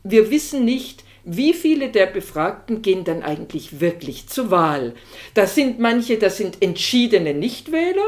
wir 0.03 0.31
wissen 0.31 0.63
nicht, 0.63 1.03
wie 1.25 1.53
viele 1.53 1.89
der 1.89 2.05
Befragten 2.05 2.81
gehen 2.81 3.03
dann 3.03 3.21
eigentlich 3.21 3.81
wirklich 3.81 4.29
zur 4.29 4.49
Wahl. 4.49 4.95
Das 5.33 5.55
sind 5.55 5.77
manche, 5.79 6.17
das 6.17 6.37
sind 6.37 6.61
entschiedene 6.61 7.33
Nichtwähler, 7.33 8.07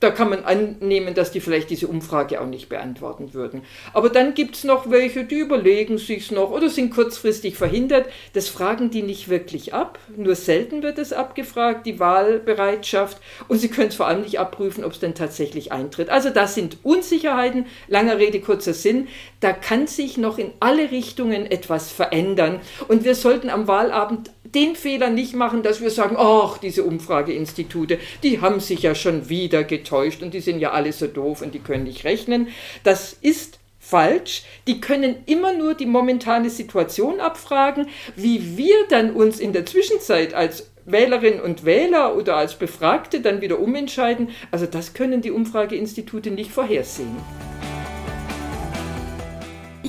da 0.00 0.10
kann 0.10 0.28
man 0.28 0.44
annehmen, 0.44 1.14
dass 1.14 1.32
die 1.32 1.40
vielleicht 1.40 1.70
diese 1.70 1.88
Umfrage 1.88 2.40
auch 2.40 2.46
nicht 2.46 2.68
beantworten 2.68 3.32
würden. 3.32 3.62
Aber 3.94 4.10
dann 4.10 4.34
gibt 4.34 4.56
es 4.56 4.64
noch 4.64 4.90
welche, 4.90 5.24
die 5.24 5.38
überlegen 5.38 5.96
sich 5.96 6.30
noch 6.30 6.50
oder 6.50 6.68
sind 6.68 6.94
kurzfristig 6.94 7.56
verhindert. 7.56 8.06
Das 8.34 8.48
fragen 8.48 8.90
die 8.90 9.02
nicht 9.02 9.30
wirklich 9.30 9.72
ab. 9.72 9.98
Nur 10.14 10.34
selten 10.34 10.82
wird 10.82 10.98
es 10.98 11.14
abgefragt, 11.14 11.86
die 11.86 11.98
Wahlbereitschaft. 11.98 13.22
Und 13.48 13.58
sie 13.58 13.68
können 13.68 13.88
es 13.88 13.94
vor 13.94 14.06
allem 14.06 14.20
nicht 14.20 14.38
abprüfen, 14.38 14.84
ob 14.84 14.92
es 14.92 15.00
denn 15.00 15.14
tatsächlich 15.14 15.72
eintritt. 15.72 16.10
Also 16.10 16.28
das 16.28 16.54
sind 16.54 16.76
Unsicherheiten. 16.82 17.64
Langer 17.88 18.18
Rede, 18.18 18.40
kurzer 18.40 18.74
Sinn. 18.74 19.08
Da 19.40 19.54
kann 19.54 19.86
sich 19.86 20.18
noch 20.18 20.36
in 20.36 20.52
alle 20.60 20.90
Richtungen 20.90 21.46
etwas 21.46 21.90
verändern. 21.90 22.60
Und 22.88 23.04
wir 23.04 23.14
sollten 23.14 23.48
am 23.48 23.66
Wahlabend 23.66 24.30
den 24.56 24.74
Fehler 24.74 25.10
nicht 25.10 25.34
machen, 25.34 25.62
dass 25.62 25.80
wir 25.80 25.90
sagen, 25.90 26.16
ach, 26.18 26.58
diese 26.58 26.82
Umfrageinstitute, 26.82 27.98
die 28.22 28.40
haben 28.40 28.58
sich 28.58 28.82
ja 28.82 28.94
schon 28.94 29.28
wieder 29.28 29.62
getäuscht 29.62 30.22
und 30.22 30.32
die 30.32 30.40
sind 30.40 30.58
ja 30.58 30.72
alle 30.72 30.92
so 30.92 31.06
doof 31.06 31.42
und 31.42 31.54
die 31.54 31.60
können 31.60 31.84
nicht 31.84 32.04
rechnen. 32.04 32.48
Das 32.82 33.12
ist 33.12 33.60
falsch. 33.78 34.44
Die 34.66 34.80
können 34.80 35.16
immer 35.26 35.52
nur 35.52 35.74
die 35.74 35.86
momentane 35.86 36.50
Situation 36.50 37.20
abfragen. 37.20 37.88
Wie 38.16 38.56
wir 38.56 38.74
dann 38.88 39.12
uns 39.12 39.38
in 39.38 39.52
der 39.52 39.66
Zwischenzeit 39.66 40.34
als 40.34 40.70
Wählerinnen 40.86 41.40
und 41.40 41.64
Wähler 41.64 42.16
oder 42.16 42.36
als 42.36 42.54
Befragte 42.54 43.20
dann 43.20 43.40
wieder 43.40 43.58
umentscheiden, 43.60 44.30
also 44.50 44.66
das 44.66 44.94
können 44.94 45.20
die 45.20 45.32
Umfrageinstitute 45.32 46.30
nicht 46.30 46.50
vorhersehen. 46.50 47.16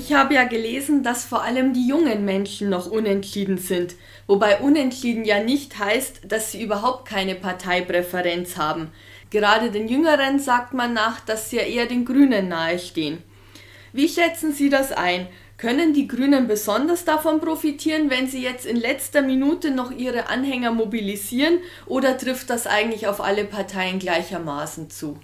Ich 0.08 0.14
habe 0.14 0.36
ja 0.36 0.46
gelesen, 0.46 1.04
dass 1.04 1.26
vor 1.26 1.44
allem 1.44 1.74
die 1.74 1.86
jungen 1.86 2.24
Menschen 2.24 2.70
noch 2.70 2.90
unentschieden 2.90 3.58
sind, 3.58 3.96
wobei 4.26 4.62
unentschieden 4.62 5.26
ja 5.26 5.44
nicht 5.44 5.80
heißt, 5.80 6.22
dass 6.30 6.54
sie 6.54 6.64
überhaupt 6.64 7.10
keine 7.10 7.36
Parteipräferenz 7.36 8.56
haben. 8.56 8.92
Gerade 9.32 9.70
den 9.70 9.90
Jüngeren 9.90 10.40
sagt 10.40 10.74
man 10.74 10.94
nach, 10.94 11.20
dass 11.20 11.50
sie 11.50 11.58
ja 11.58 11.64
eher 11.64 11.88
den 11.88 12.06
Grünen 12.06 12.48
nahestehen. 12.48 13.18
Wie 13.92 14.08
schätzen 14.08 14.54
Sie 14.54 14.70
das 14.70 14.94
ein? 14.94 15.28
Können 15.58 15.94
die 15.94 16.08
Grünen 16.08 16.48
besonders 16.48 17.04
davon 17.04 17.42
profitieren, 17.42 18.10
wenn 18.10 18.30
sie 18.30 18.42
jetzt 18.42 18.66
in 18.66 18.78
letzter 18.78 19.22
Minute 19.22 19.72
noch 19.72 19.92
ihre 19.92 20.30
Anhänger 20.30 20.72
mobilisieren, 20.72 21.60
oder 21.86 22.18
trifft 22.18 22.50
das 22.50 22.66
eigentlich 22.66 23.08
auf 23.08 23.20
alle 23.20 23.44
Parteien 23.44 24.00
gleichermaßen 24.00 24.90
zu? 24.90 25.20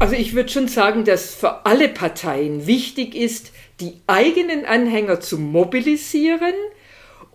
Also 0.00 0.14
ich 0.14 0.34
würde 0.34 0.48
schon 0.48 0.66
sagen, 0.66 1.04
dass 1.04 1.34
für 1.34 1.66
alle 1.66 1.86
Parteien 1.86 2.66
wichtig 2.66 3.14
ist, 3.14 3.52
die 3.80 4.00
eigenen 4.06 4.64
Anhänger 4.64 5.20
zu 5.20 5.38
mobilisieren, 5.38 6.54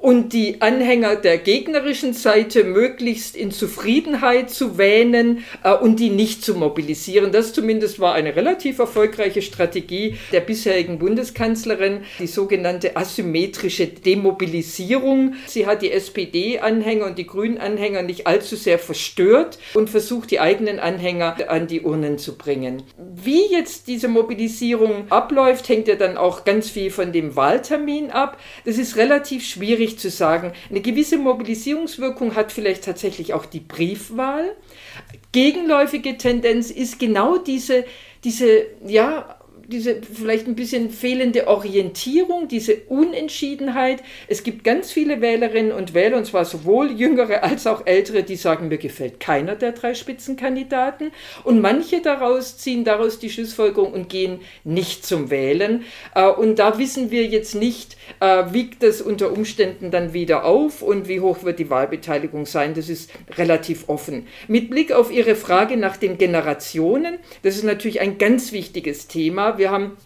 und 0.06 0.34
die 0.34 0.62
Anhänger 0.62 1.16
der 1.16 1.40
gegnerischen 1.40 2.14
Seite 2.14 2.64
möglichst 2.64 3.36
in 3.36 3.50
Zufriedenheit 3.50 4.52
zu 4.52 4.78
wähnen 4.78 5.44
äh, 5.64 5.74
und 5.74 6.00
die 6.00 6.12
nicht 6.12 6.46
zu 6.46 6.54
mobilisieren. 6.54 7.32
Das 7.32 7.54
zumindest 7.54 8.00
war 8.00 8.14
eine 8.14 8.36
relativ 8.36 8.78
erfolgreiche 8.78 9.42
Strategie 9.42 10.16
der 10.32 10.42
bisherigen 10.42 11.00
Bundeskanzlerin, 11.00 12.02
die 12.20 12.28
sogenannte 12.28 12.96
asymmetrische 12.96 13.88
Demobilisierung. 13.88 15.34
Sie 15.48 15.66
hat 15.66 15.82
die 15.82 15.92
SPD-Anhänger 15.92 17.08
und 17.08 17.18
die 17.18 17.26
Grünen-Anhänger 17.26 18.04
nicht 18.04 18.28
allzu 18.28 18.58
sehr 18.58 18.78
verstört 18.78 19.58
und 19.74 19.90
versucht, 19.90 20.30
die 20.30 20.40
eigenen 20.40 20.80
Anhänger 20.80 21.50
an 21.50 21.66
die 21.66 21.82
Urnen 21.82 22.20
zu 22.20 22.38
bringen. 22.38 22.84
Wie 22.96 23.48
jetzt 23.52 23.88
diese 23.88 24.08
Mobilisierung 24.08 25.10
abläuft, 25.10 25.68
hängt 25.68 25.88
ja 25.88 25.96
dann 25.96 26.16
auch 26.16 26.46
ganz 26.46 26.70
viel 26.70 26.92
von 26.92 27.12
dem 27.12 27.36
Wahltermin 27.36 28.12
ab. 28.12 28.38
Das 28.66 28.78
ist 28.78 28.98
relativ 28.98 29.44
schwierig 29.44 29.95
zu 29.98 30.10
sagen, 30.10 30.54
eine 30.70 30.82
gewisse 30.82 31.18
Mobilisierungswirkung 31.18 32.36
hat 32.36 32.52
vielleicht 32.52 32.84
tatsächlich 32.84 33.34
auch 33.34 33.46
die 33.46 33.60
Briefwahl. 33.60 34.56
Gegenläufige 35.32 36.18
Tendenz 36.18 36.72
ist 36.72 37.00
genau 37.00 37.38
diese, 37.38 37.86
diese 38.24 38.66
ja, 38.86 39.40
diese 39.68 40.02
vielleicht 40.02 40.48
ein 40.48 40.56
bisschen 40.56 40.90
fehlende 40.90 41.48
Orientierung, 41.48 42.48
diese 42.48 42.78
Unentschiedenheit. 42.88 44.04
Es 44.28 44.44
gibt 44.44 44.64
ganz 44.64 44.92
viele 44.92 45.22
Wählerinnen 45.22 45.72
und 45.72 45.94
Wähler, 45.94 46.18
und 46.18 46.26
zwar 46.26 46.46
sowohl 46.46 46.92
jüngere 46.92 47.44
als 47.44 47.68
auch 47.68 47.86
ältere, 47.86 48.24
die 48.24 48.36
sagen, 48.36 48.68
mir 48.68 48.78
gefällt 48.78 49.20
keiner 49.20 49.56
der 49.56 49.72
drei 49.72 49.94
Spitzenkandidaten. 49.94 51.12
Und 51.44 51.62
manche 51.62 52.02
daraus 52.02 52.58
ziehen 52.58 52.84
daraus 52.84 53.20
die 53.20 53.30
Schlussfolgerung 53.30 53.94
und 53.94 54.10
gehen 54.10 54.40
nicht 54.64 55.06
zum 55.06 55.30
Wählen. 55.30 55.84
Äh, 56.14 56.28
und 56.28 56.60
da 56.60 56.78
wissen 56.78 57.12
wir 57.12 57.26
jetzt 57.26 57.56
nicht, 57.56 57.98
äh, 58.20 58.46
wiegt 58.52 58.84
das 58.84 59.02
unter 59.02 59.32
Umständen 59.32 59.92
dann 59.92 60.14
wieder 60.14 60.46
auf 60.46 60.82
und 60.82 61.08
wie 61.08 61.20
hoch 61.20 61.44
wird 61.44 61.60
die 61.60 61.70
Wahlbeteiligung 61.70 62.46
sein. 62.46 62.74
Das 62.74 62.90
ist 62.90 63.12
relativ 63.38 63.90
offen. 63.90 64.28
Mit 64.48 64.70
Blick 64.70 64.92
auf 64.92 65.12
Ihre 65.12 65.36
Frage 65.36 65.78
nach 65.78 65.98
den 65.98 66.18
Generationen, 66.18 67.18
das 67.44 67.56
ist 67.56 67.64
natürlich 67.64 68.02
ein 68.02 68.18
ganz 68.18 68.52
wichtiges 68.52 69.08
Thema 69.08 69.55
wir 69.58 69.72
haben 69.72 69.98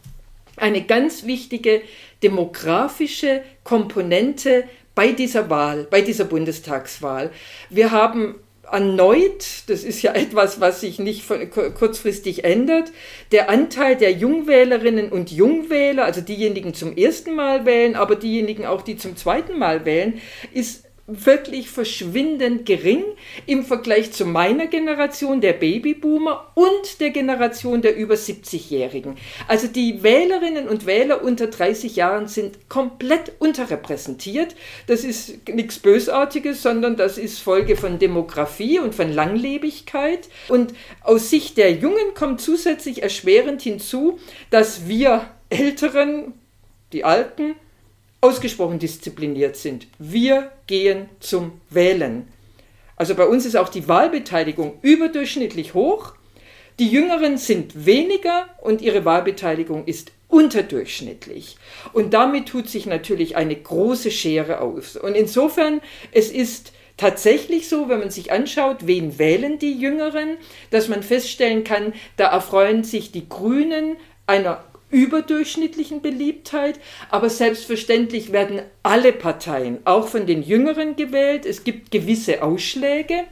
eine 0.56 0.84
ganz 0.84 1.26
wichtige 1.26 1.82
demografische 2.22 3.42
Komponente 3.64 4.66
bei 4.96 5.12
dieser 5.12 5.50
Wahl, 5.50 5.88
bei 5.90 6.02
dieser 6.02 6.26
Bundestagswahl. 6.26 7.32
Wir 7.70 7.92
haben 7.92 8.36
erneut, 8.72 9.46
das 9.68 9.84
ist 9.84 10.02
ja 10.02 10.14
etwas, 10.16 10.60
was 10.60 10.82
sich 10.82 11.00
nicht 11.00 11.24
kurzfristig 11.76 12.44
ändert, 12.44 12.92
der 13.32 13.50
Anteil 13.50 13.96
der 13.96 14.12
Jungwählerinnen 14.12 15.10
und 15.10 15.32
Jungwähler, 15.32 16.06
also 16.06 16.22
diejenigen 16.22 16.74
zum 16.74 16.96
ersten 16.96 17.36
Mal 17.36 17.66
wählen, 17.66 17.96
aber 17.96 18.16
diejenigen 18.16 18.66
auch, 18.66 18.82
die 18.82 18.98
zum 18.98 19.16
zweiten 19.16 19.58
Mal 19.58 19.86
wählen, 19.86 20.22
ist 20.54 20.89
wirklich 21.10 21.70
verschwindend 21.70 22.66
gering 22.66 23.04
im 23.46 23.64
Vergleich 23.64 24.12
zu 24.12 24.26
meiner 24.26 24.68
Generation, 24.68 25.42
der 25.42 25.54
Babyboomer 25.54 26.52
und 26.56 27.00
der 27.00 27.10
Generation 27.10 27.82
der 27.82 27.96
über 27.96 28.16
70-Jährigen. 28.16 29.18
Also 29.48 29.68
die 29.68 30.04
Wählerinnen 30.04 30.68
und 30.68 30.86
Wähler 30.86 31.24
unter 31.24 31.48
30 31.48 31.96
Jahren 31.96 32.28
sind 32.28 32.70
komplett 32.70 33.34
unterrepräsentiert. 33.40 34.56
Das 34.88 35.04
ist 35.04 35.48
nichts 35.50 35.80
Bösartiges, 35.80 36.62
sondern 36.62 36.96
das 36.96 37.18
ist 37.18 37.40
Folge 37.40 37.76
von 37.76 38.00
Demografie 38.00 38.80
und 38.80 38.94
von 38.94 39.12
Langlebigkeit. 39.12 40.30
Und 40.48 40.74
aus 41.02 41.30
Sicht 41.30 41.58
der 41.58 41.72
Jungen 41.74 42.14
kommt 42.14 42.42
zusätzlich 42.42 43.04
erschwerend 43.04 43.62
hinzu, 43.62 44.20
dass 44.50 44.88
wir 44.88 45.30
Älteren, 45.50 46.34
die 46.94 47.04
Alten, 47.04 47.56
ausgesprochen 48.22 48.80
diszipliniert 48.80 49.56
sind. 49.56 49.88
Wir 49.98 50.52
gehen 50.68 51.10
zum 51.20 51.62
Wählen. 51.70 52.28
Also 52.96 53.16
bei 53.16 53.26
uns 53.26 53.46
ist 53.46 53.56
auch 53.56 53.70
die 53.70 53.88
Wahlbeteiligung 53.88 54.80
überdurchschnittlich 54.82 55.74
hoch. 55.74 56.14
Die 56.80 56.90
Jüngeren 56.90 57.38
sind 57.38 57.86
weniger 57.86 58.50
und 58.62 58.82
ihre 58.82 59.06
Wahlbeteiligung 59.06 59.86
ist 59.86 60.12
unterdurchschnittlich. 60.28 61.58
Und 61.94 62.14
damit 62.14 62.50
tut 62.50 62.70
sich 62.70 62.86
natürlich 62.86 63.36
eine 63.36 63.56
große 63.56 64.12
Schere 64.12 64.62
aus. 64.62 64.96
Und 64.96 65.16
insofern, 65.16 65.82
es 66.12 66.32
ist 66.32 66.74
tatsächlich 66.98 67.70
so, 67.70 67.90
wenn 67.90 68.00
man 68.00 68.12
sich 68.12 68.32
anschaut, 68.32 68.86
wen 68.86 69.18
wählen 69.18 69.60
die 69.60 69.74
Jüngeren, 69.74 70.38
dass 70.70 70.90
man 70.90 71.02
feststellen 71.04 71.64
kann, 71.64 71.94
da 72.18 72.28
erfreuen 72.28 72.84
sich 72.84 73.12
die 73.12 73.28
Grünen 73.28 73.96
einer 74.28 74.64
überdurchschnittlichen 74.90 76.02
Beliebtheit, 76.02 76.80
aber 77.10 77.30
selbstverständlich 77.30 78.32
werden 78.32 78.62
alle 78.84 79.14
Parteien, 79.14 79.80
auch 79.86 80.08
von 80.08 80.26
den 80.26 80.44
Jüngeren 80.44 80.96
gewählt. 80.96 81.46
Es 81.46 81.64
gibt 81.64 81.92
gewisse 81.92 82.42
Ausschläge. 82.44 83.26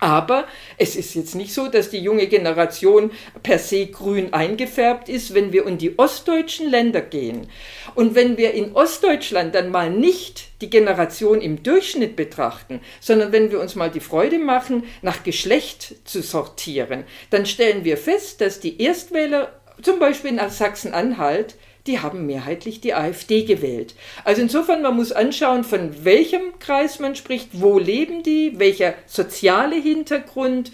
Aber 0.00 0.46
es 0.76 0.94
ist 0.94 1.14
jetzt 1.14 1.34
nicht 1.34 1.52
so, 1.52 1.66
dass 1.66 1.90
die 1.90 1.98
junge 1.98 2.28
Generation 2.28 3.10
per 3.42 3.58
se 3.58 3.86
grün 3.86 4.32
eingefärbt 4.32 5.08
ist, 5.08 5.34
wenn 5.34 5.52
wir 5.52 5.66
in 5.66 5.78
die 5.78 5.98
ostdeutschen 5.98 6.70
Länder 6.70 7.00
gehen. 7.00 7.48
Und 7.94 8.14
wenn 8.14 8.36
wir 8.36 8.54
in 8.54 8.72
Ostdeutschland 8.72 9.54
dann 9.54 9.70
mal 9.70 9.90
nicht 9.90 10.48
die 10.60 10.70
Generation 10.70 11.40
im 11.40 11.62
Durchschnitt 11.62 12.14
betrachten, 12.14 12.80
sondern 13.00 13.32
wenn 13.32 13.50
wir 13.50 13.60
uns 13.60 13.74
mal 13.74 13.90
die 13.90 14.00
Freude 14.00 14.38
machen, 14.38 14.84
nach 15.02 15.24
Geschlecht 15.24 15.96
zu 16.04 16.22
sortieren, 16.22 17.04
dann 17.30 17.46
stellen 17.46 17.84
wir 17.84 17.96
fest, 17.96 18.40
dass 18.40 18.60
die 18.60 18.80
Erstwähler 18.80 19.57
zum 19.82 19.98
Beispiel 19.98 20.30
in 20.30 20.50
Sachsen-Anhalt, 20.50 21.56
die 21.86 22.00
haben 22.00 22.26
mehrheitlich 22.26 22.80
die 22.80 22.94
AfD 22.94 23.44
gewählt. 23.44 23.94
Also 24.24 24.42
insofern, 24.42 24.82
man 24.82 24.96
muss 24.96 25.10
anschauen, 25.10 25.64
von 25.64 26.04
welchem 26.04 26.58
Kreis 26.58 26.98
man 26.98 27.16
spricht, 27.16 27.60
wo 27.60 27.78
leben 27.78 28.22
die, 28.22 28.58
welcher 28.58 28.94
soziale 29.06 29.76
Hintergrund. 29.76 30.72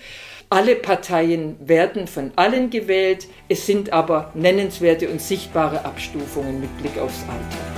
Alle 0.51 0.75
Parteien 0.77 1.57
werden 1.61 2.07
von 2.07 2.33
allen 2.37 2.71
gewählt, 2.71 3.27
es 3.49 3.67
sind 3.67 3.93
aber 3.93 4.31
nennenswerte 4.35 5.09
und 5.09 5.21
sichtbare 5.21 5.85
Abstufungen 5.85 6.61
mit 6.61 6.77
Blick 6.79 6.99
aufs 6.99 7.23
Alter. 7.23 7.75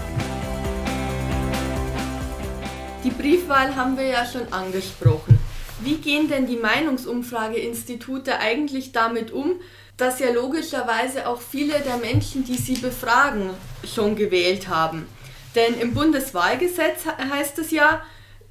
Die 3.05 3.11
Briefwahl 3.11 3.77
haben 3.77 3.97
wir 3.97 4.07
ja 4.07 4.27
schon 4.27 4.53
angesprochen. 4.53 5.39
Wie 5.81 5.97
gehen 5.97 6.29
denn 6.29 6.47
die 6.47 6.57
Meinungsumfrageinstitute 6.57 8.39
eigentlich 8.39 8.93
damit 8.93 9.31
um, 9.31 9.61
dass 9.97 10.21
ja 10.21 10.31
logischerweise 10.31 11.27
auch 11.27 11.41
viele 11.41 11.81
der 11.81 11.97
Menschen, 11.97 12.45
die 12.45 12.57
sie 12.57 12.75
befragen, 12.75 13.51
schon 13.85 14.17
gewählt 14.17 14.69
haben. 14.69 15.09
Denn 15.55 15.79
im 15.81 15.95
Bundeswahlgesetz 15.95 17.07
heißt 17.07 17.59
es 17.59 17.71
ja, 17.71 18.03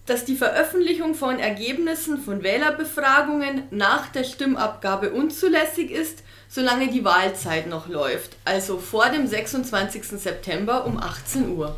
dass 0.06 0.25
die 0.25 0.36
Veröffentlichung 0.36 1.16
von 1.16 1.40
Ergebnissen 1.40 2.20
von 2.20 2.44
Wählerbefragungen 2.44 3.64
nach 3.72 4.08
der 4.10 4.24
Stimmabgabe 4.24 5.12
unzulässig 5.12 5.92
ist, 5.92 6.24
solange 6.48 6.90
die 6.90 7.04
Wahlzeit 7.04 7.68
noch 7.68 7.88
läuft, 7.88 8.38
also 8.46 8.78
vor 8.78 9.10
dem 9.10 9.28
26. 9.28 10.04
September 10.04 10.86
um 10.86 10.98
18 10.98 11.50
Uhr. 11.58 11.75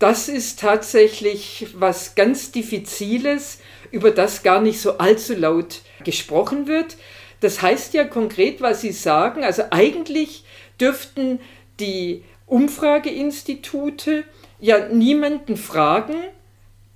Das 0.00 0.28
ist 0.28 0.58
tatsächlich 0.60 1.68
was 1.74 2.14
ganz 2.14 2.52
Diffiziles, 2.52 3.58
über 3.90 4.10
das 4.10 4.42
gar 4.42 4.60
nicht 4.60 4.80
so 4.80 4.98
allzu 4.98 5.34
laut 5.34 5.82
gesprochen 6.04 6.66
wird. 6.66 6.96
Das 7.40 7.62
heißt 7.62 7.94
ja 7.94 8.04
konkret, 8.04 8.60
was 8.60 8.80
Sie 8.82 8.92
sagen. 8.92 9.44
Also 9.44 9.64
eigentlich 9.70 10.44
dürften 10.80 11.40
die 11.78 12.22
Umfrageinstitute 12.46 14.24
ja 14.58 14.88
niemanden 14.88 15.56
fragen, 15.56 16.16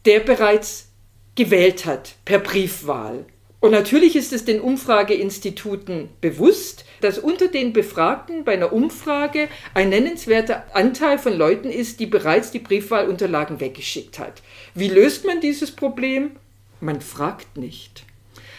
der 0.04 0.20
bereits 0.20 0.90
gewählt 1.34 1.86
hat 1.86 2.16
per 2.24 2.38
Briefwahl. 2.38 3.24
Und 3.60 3.70
natürlich 3.70 4.14
ist 4.14 4.34
es 4.34 4.44
den 4.44 4.60
Umfrageinstituten 4.60 6.10
bewusst, 6.20 6.84
dass 7.00 7.18
unter 7.18 7.48
den 7.48 7.72
Befragten 7.72 8.44
bei 8.44 8.52
einer 8.52 8.74
Umfrage 8.74 9.48
ein 9.72 9.88
nennenswerter 9.88 10.66
Anteil 10.74 11.18
von 11.18 11.32
Leuten 11.32 11.70
ist, 11.70 11.98
die 11.98 12.04
bereits 12.04 12.50
die 12.50 12.58
Briefwahlunterlagen 12.58 13.60
weggeschickt 13.60 14.18
hat. 14.18 14.42
Wie 14.74 14.88
löst 14.88 15.24
man 15.24 15.40
dieses 15.40 15.70
Problem? 15.70 16.32
Man 16.80 17.00
fragt 17.00 17.56
nicht. 17.56 18.04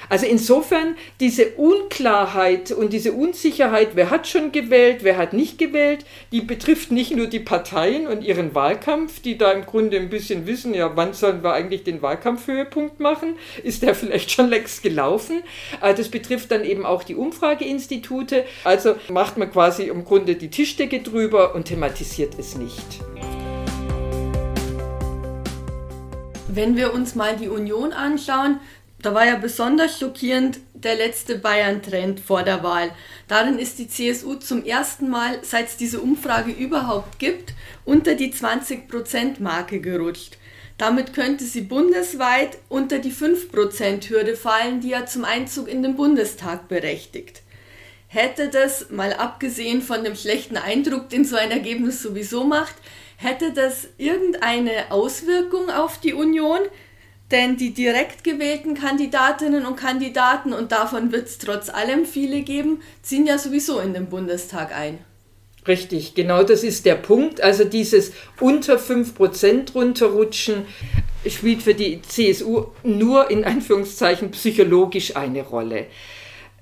Also 0.10 0.26
insofern 0.26 0.96
diese 1.20 1.52
Unklarheit 1.52 2.72
und 2.72 2.94
diese 2.94 3.14
Unsicherheit, 3.14 3.90
wer 3.96 4.10
hat 4.10 4.28
schon 4.28 4.52
gewählt, 4.52 5.00
wer 5.02 5.18
hat 5.18 5.34
nicht 5.34 5.58
gewählt, 5.58 6.06
die 6.32 6.42
betrifft 6.42 6.92
nicht 6.92 7.16
nur 7.16 7.28
die 7.28 7.40
Parteien 7.40 8.08
und 8.08 8.24
ihren 8.24 8.54
Wahlkampf, 8.56 9.22
die 9.22 9.38
da 9.38 9.52
im 9.52 9.66
Grunde 9.66 9.98
ein 9.98 10.10
bisschen 10.10 10.46
wissen, 10.46 10.74
ja, 10.74 10.96
wann 10.96 11.14
sollen 11.14 11.44
wir 11.44 11.54
eigentlich 11.54 11.84
den 11.84 12.02
Wahlkampfhöhepunkt 12.02 13.00
machen? 13.00 13.36
Ist 13.64 13.82
der 13.82 13.96
vielleicht 13.96 14.32
schon 14.32 14.50
längst 14.50 14.84
gelaufen? 14.84 15.44
Äh, 15.82 15.94
das 15.94 16.10
betrifft 16.10 16.52
dann 16.52 16.64
eben 16.64 16.86
auch 16.86 17.04
die 17.04 17.16
Umfrageinstitute. 17.16 18.46
Also 18.64 18.96
macht 19.10 19.38
man 19.38 19.52
quasi 19.52 19.84
im 19.84 20.06
Grunde 20.06 20.36
die 20.36 20.50
Tischdecke 20.50 21.02
drüber 21.02 21.56
und 21.56 21.66
thematisiert 21.66 22.38
es 22.38 22.56
nicht. 22.56 23.02
Wenn 26.48 26.78
wir 26.78 26.94
uns 26.94 27.16
mal 27.16 27.36
die 27.36 27.50
Union 27.50 27.92
anschauen, 27.92 28.62
da 29.06 29.14
war 29.14 29.26
ja 29.26 29.36
besonders 29.36 30.00
schockierend 30.00 30.60
der 30.74 30.96
letzte 30.96 31.38
Bayern-Trend 31.38 32.20
vor 32.20 32.42
der 32.42 32.64
Wahl. 32.64 32.90
Darin 33.28 33.60
ist 33.60 33.78
die 33.78 33.88
CSU 33.88 34.34
zum 34.36 34.66
ersten 34.66 35.10
Mal, 35.10 35.38
seit 35.44 35.68
es 35.68 35.78
diese 35.78 36.00
Umfrage 36.00 36.52
überhaupt 36.52 37.20
gibt, 37.20 37.54
unter 37.86 38.16
die 38.16 38.34
20%-Marke 38.34 39.80
gerutscht. 39.80 40.38
Damit 40.80 41.14
könnte 41.14 41.44
sie 41.44 41.62
bundesweit 41.62 42.58
unter 42.68 42.98
die 42.98 43.12
5%-Hürde 43.12 44.36
fallen, 44.36 44.82
die 44.82 44.90
ja 44.90 45.06
zum 45.06 45.24
Einzug 45.24 45.68
in 45.68 45.84
den 45.84 45.96
Bundestag 45.96 46.68
berechtigt. 46.68 47.44
Hätte 48.08 48.50
das, 48.50 48.90
mal 48.90 49.14
abgesehen 49.14 49.84
von 49.84 50.04
dem 50.04 50.16
schlechten 50.16 50.58
Eindruck, 50.58 51.10
den 51.10 51.26
so 51.26 51.36
ein 51.36 51.52
Ergebnis 51.52 52.02
sowieso 52.02 52.44
macht, 52.44 52.76
hätte 53.18 53.54
das 53.54 53.88
irgendeine 53.98 54.90
Auswirkung 54.90 55.70
auf 55.70 56.00
die 56.00 56.14
Union? 56.14 56.62
Denn 57.32 57.58
die 57.58 57.74
direkt 57.74 58.24
gewählten 58.24 58.76
Kandidatinnen 58.76 59.66
und 59.66 59.78
Kandidaten, 59.78 60.54
und 60.54 60.72
davon 60.72 61.12
wird 61.12 61.28
es 61.28 61.40
trotz 61.40 61.70
allem 61.70 62.06
viele 62.06 62.42
geben, 62.42 62.82
ziehen 63.02 63.26
ja 63.26 63.38
sowieso 63.38 63.80
in 63.80 63.94
den 63.94 64.08
Bundestag 64.08 64.76
ein. 64.76 65.00
Richtig, 65.68 66.14
genau 66.14 66.44
das 66.44 66.64
ist 66.64 66.86
der 66.86 66.96
Punkt. 66.96 67.42
Also 67.42 67.64
dieses 67.64 68.12
unter 68.40 68.78
5% 68.78 69.74
runterrutschen 69.74 70.66
spielt 71.28 71.64
für 71.64 71.74
die 71.74 72.02
CSU 72.04 72.68
nur 72.84 73.32
in 73.32 73.44
Anführungszeichen 73.44 74.30
psychologisch 74.32 75.16
eine 75.16 75.42
Rolle. 75.42 75.88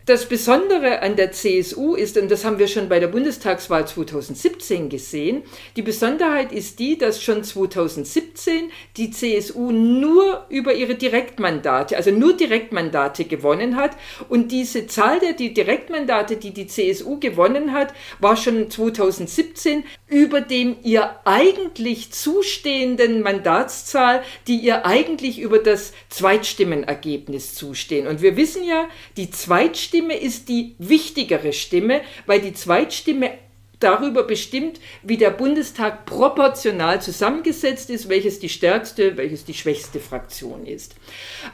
Das 0.05 0.25
Besondere 0.27 1.01
an 1.01 1.15
der 1.15 1.31
CSU 1.31 1.95
ist, 1.95 2.17
und 2.17 2.29
das 2.29 2.43
haben 2.43 2.59
wir 2.59 2.67
schon 2.67 2.89
bei 2.89 2.99
der 2.99 3.07
Bundestagswahl 3.07 3.87
2017 3.87 4.89
gesehen, 4.89 5.43
die 5.77 5.81
Besonderheit 5.81 6.51
ist 6.51 6.79
die, 6.79 6.97
dass 6.97 7.23
schon 7.23 7.41
2017 7.41 8.69
die 8.97 9.11
CSU 9.11 9.71
nur 9.71 10.45
über 10.49 10.73
ihre 10.73 10.95
Direktmandate, 10.95 11.95
also 11.95 12.11
nur 12.11 12.35
Direktmandate 12.35 13.23
gewonnen 13.23 13.77
hat. 13.77 13.91
Und 14.27 14.51
diese 14.51 14.87
Zahl 14.87 15.21
der 15.21 15.31
die 15.31 15.53
Direktmandate, 15.53 16.35
die 16.35 16.51
die 16.51 16.67
CSU 16.67 17.17
gewonnen 17.17 17.71
hat, 17.71 17.93
war 18.19 18.35
schon 18.35 18.69
2017 18.69 19.85
über 20.09 20.41
dem 20.41 20.75
ihr 20.83 21.15
eigentlich 21.25 22.11
zustehenden 22.11 23.21
Mandatszahl, 23.21 24.21
die 24.47 24.57
ihr 24.57 24.85
eigentlich 24.85 25.39
über 25.39 25.59
das 25.59 25.93
Zweitstimmenergebnis 26.09 27.55
zustehen. 27.55 28.05
Und 28.05 28.21
wir 28.21 28.37
wissen 28.37 28.63
ja, 28.63 28.89
die 29.17 29.31
Zweitstimmen 29.31 29.92
Zweitstimme 29.93 30.15
ist 30.15 30.49
die 30.49 30.73
wichtigere 30.79 31.53
Stimme, 31.53 32.01
weil 32.25 32.41
die 32.41 32.53
Zweitstimme 32.53 33.29
darüber 33.83 34.23
bestimmt, 34.23 34.79
wie 35.01 35.17
der 35.17 35.31
Bundestag 35.31 36.05
proportional 36.05 37.01
zusammengesetzt 37.01 37.89
ist, 37.89 38.09
welches 38.09 38.39
die 38.39 38.49
stärkste, 38.49 39.17
welches 39.17 39.45
die 39.45 39.53
schwächste 39.53 39.99
Fraktion 39.99 40.65
ist. 40.65 40.95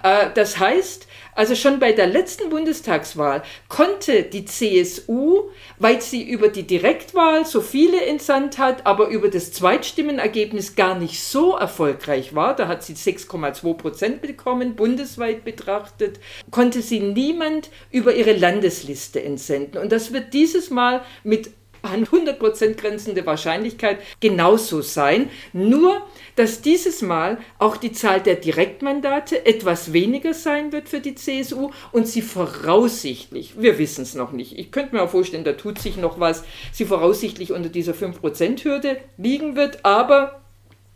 Äh, 0.03 0.29
das 0.33 0.59
heißt, 0.59 1.07
also 1.39 1.55
schon 1.55 1.79
bei 1.79 1.93
der 1.93 2.07
letzten 2.07 2.49
Bundestagswahl 2.49 3.43
konnte 3.69 4.23
die 4.23 4.43
CSU, 4.43 5.49
weil 5.77 6.01
sie 6.01 6.21
über 6.21 6.49
die 6.49 6.67
Direktwahl 6.67 7.45
so 7.45 7.61
viele 7.61 8.05
entsandt 8.05 8.57
hat, 8.57 8.85
aber 8.85 9.07
über 9.07 9.29
das 9.29 9.53
Zweitstimmenergebnis 9.53 10.75
gar 10.75 10.95
nicht 10.95 11.23
so 11.23 11.55
erfolgreich 11.55 12.35
war, 12.35 12.57
da 12.57 12.67
hat 12.67 12.83
sie 12.83 12.93
6,2 12.93 13.73
Prozent 13.75 14.21
bekommen, 14.21 14.75
bundesweit 14.75 15.45
betrachtet, 15.45 16.19
konnte 16.51 16.81
sie 16.81 16.99
niemand 16.99 17.69
über 17.89 18.13
ihre 18.13 18.33
Landesliste 18.33 19.23
entsenden. 19.23 19.77
Und 19.77 19.93
das 19.93 20.11
wird 20.11 20.33
dieses 20.33 20.69
Mal 20.69 21.05
mit 21.23 21.51
an 21.81 22.05
100% 22.05 22.75
grenzende 22.75 23.25
Wahrscheinlichkeit 23.25 23.99
genauso 24.19 24.81
sein. 24.81 25.29
Nur, 25.53 26.01
dass 26.35 26.61
dieses 26.61 27.01
Mal 27.01 27.37
auch 27.57 27.77
die 27.77 27.91
Zahl 27.91 28.21
der 28.21 28.35
Direktmandate 28.35 29.45
etwas 29.45 29.93
weniger 29.93 30.33
sein 30.33 30.71
wird 30.71 30.89
für 30.89 30.99
die 30.99 31.15
CSU 31.15 31.71
und 31.91 32.07
sie 32.07 32.21
voraussichtlich, 32.21 33.53
wir 33.57 33.77
wissen 33.77 34.03
es 34.03 34.15
noch 34.15 34.31
nicht, 34.31 34.57
ich 34.57 34.71
könnte 34.71 34.95
mir 34.95 35.03
auch 35.03 35.09
vorstellen, 35.09 35.43
da 35.43 35.53
tut 35.53 35.79
sich 35.79 35.97
noch 35.97 36.19
was, 36.19 36.43
sie 36.71 36.85
voraussichtlich 36.85 37.51
unter 37.51 37.69
dieser 37.69 37.93
5%-Hürde 37.93 38.97
liegen 39.17 39.55
wird, 39.55 39.85
aber 39.85 40.39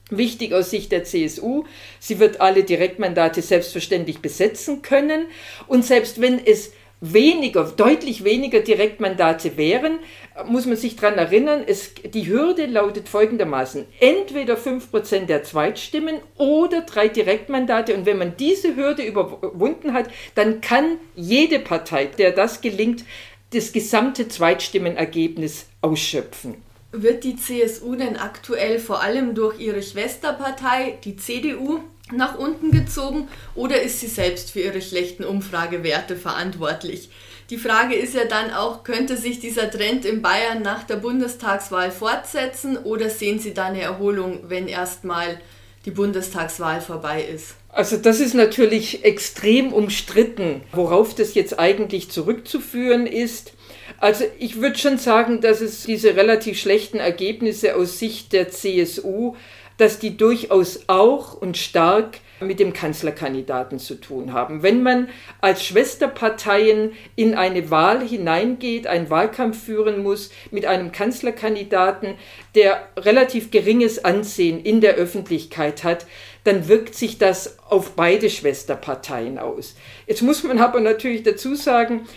Wichtig 0.09 0.53
aus 0.53 0.69
Sicht 0.69 0.91
der 0.91 1.05
CSU, 1.05 1.63
sie 1.99 2.19
wird 2.19 2.41
alle 2.41 2.63
Direktmandate 2.63 3.41
selbstverständlich 3.41 4.19
besetzen 4.19 4.81
können 4.81 5.27
und 5.67 5.85
selbst 5.85 6.19
wenn 6.19 6.45
es 6.45 6.73
weniger, 6.99 7.63
deutlich 7.65 8.23
weniger 8.23 8.59
Direktmandate 8.59 9.57
wären, 9.57 9.99
muss 10.45 10.65
man 10.65 10.77
sich 10.77 10.95
daran 10.95 11.17
erinnern, 11.17 11.63
es, 11.65 11.93
die 11.95 12.27
Hürde 12.27 12.65
lautet 12.65 13.07
folgendermaßen, 13.07 13.85
entweder 13.99 14.55
5% 14.55 15.25
der 15.25 15.43
Zweitstimmen 15.43 16.15
oder 16.37 16.81
drei 16.81 17.07
Direktmandate. 17.07 17.93
Und 17.95 18.05
wenn 18.05 18.17
man 18.17 18.35
diese 18.37 18.75
Hürde 18.75 19.03
überwunden 19.03 19.93
hat, 19.93 20.09
dann 20.35 20.61
kann 20.61 20.97
jede 21.15 21.59
Partei, 21.59 22.05
der 22.05 22.31
das 22.31 22.61
gelingt, 22.61 23.05
das 23.51 23.71
gesamte 23.71 24.27
Zweitstimmenergebnis 24.27 25.67
ausschöpfen. 25.81 26.55
Wird 26.91 27.23
die 27.23 27.35
CSU 27.35 27.95
denn 27.95 28.17
aktuell 28.17 28.79
vor 28.79 29.01
allem 29.01 29.35
durch 29.35 29.59
ihre 29.59 29.81
Schwesterpartei, 29.81 30.97
die 31.03 31.15
CDU, 31.15 31.79
nach 32.17 32.37
unten 32.37 32.71
gezogen 32.71 33.27
oder 33.55 33.81
ist 33.81 33.99
sie 33.99 34.07
selbst 34.07 34.51
für 34.51 34.61
ihre 34.61 34.81
schlechten 34.81 35.23
Umfragewerte 35.23 36.15
verantwortlich? 36.15 37.09
Die 37.49 37.57
Frage 37.57 37.95
ist 37.95 38.15
ja 38.15 38.25
dann 38.25 38.51
auch, 38.51 38.83
könnte 38.83 39.17
sich 39.17 39.39
dieser 39.39 39.69
Trend 39.69 40.05
in 40.05 40.21
Bayern 40.21 40.61
nach 40.61 40.83
der 40.83 40.95
Bundestagswahl 40.95 41.91
fortsetzen 41.91 42.77
oder 42.77 43.09
sehen 43.09 43.39
Sie 43.39 43.53
da 43.53 43.65
eine 43.65 43.81
Erholung, 43.81 44.45
wenn 44.47 44.67
erstmal 44.67 45.39
die 45.85 45.91
Bundestagswahl 45.91 46.79
vorbei 46.79 47.23
ist? 47.23 47.55
Also 47.69 47.97
das 47.97 48.19
ist 48.19 48.33
natürlich 48.33 49.03
extrem 49.03 49.73
umstritten, 49.73 50.61
worauf 50.71 51.15
das 51.15 51.33
jetzt 51.33 51.59
eigentlich 51.59 52.09
zurückzuführen 52.11 53.05
ist. 53.07 53.53
Also 53.99 54.25
ich 54.39 54.61
würde 54.61 54.77
schon 54.77 54.97
sagen, 54.97 55.41
dass 55.41 55.59
es 55.59 55.83
diese 55.83 56.15
relativ 56.15 56.59
schlechten 56.59 56.97
Ergebnisse 56.97 57.75
aus 57.75 57.99
Sicht 57.99 58.31
der 58.31 58.49
CSU 58.49 59.35
dass 59.77 59.99
die 59.99 60.17
durchaus 60.17 60.87
auch 60.87 61.33
und 61.33 61.57
stark 61.57 62.19
mit 62.39 62.59
dem 62.59 62.73
Kanzlerkandidaten 62.73 63.79
zu 63.79 63.95
tun 63.95 64.33
haben. 64.33 64.63
Wenn 64.63 64.83
man 64.83 65.09
als 65.41 65.63
Schwesterparteien 65.63 66.91
in 67.15 67.35
eine 67.35 67.71
Wahl 67.71 68.05
hineingeht, 68.05 68.87
einen 68.87 69.09
Wahlkampf 69.09 69.63
führen 69.63 70.03
muss 70.03 70.29
mit 70.51 70.65
einem 70.65 70.91
Kanzlerkandidaten, 70.91 72.15
der 72.55 72.87
relativ 72.97 73.51
geringes 73.51 74.03
Ansehen 74.03 74.61
in 74.63 74.81
der 74.81 74.95
Öffentlichkeit 74.95 75.83
hat, 75.83 76.05
dann 76.43 76.67
wirkt 76.67 76.95
sich 76.95 77.17
das 77.17 77.57
auf 77.69 77.91
beide 77.91 78.29
Schwesterparteien 78.29 79.39
aus. 79.39 79.75
Jetzt 80.07 80.21
muss 80.21 80.43
man 80.43 80.59
aber 80.59 80.81
natürlich 80.81 81.23
dazu 81.23 81.55
sagen, 81.55 82.07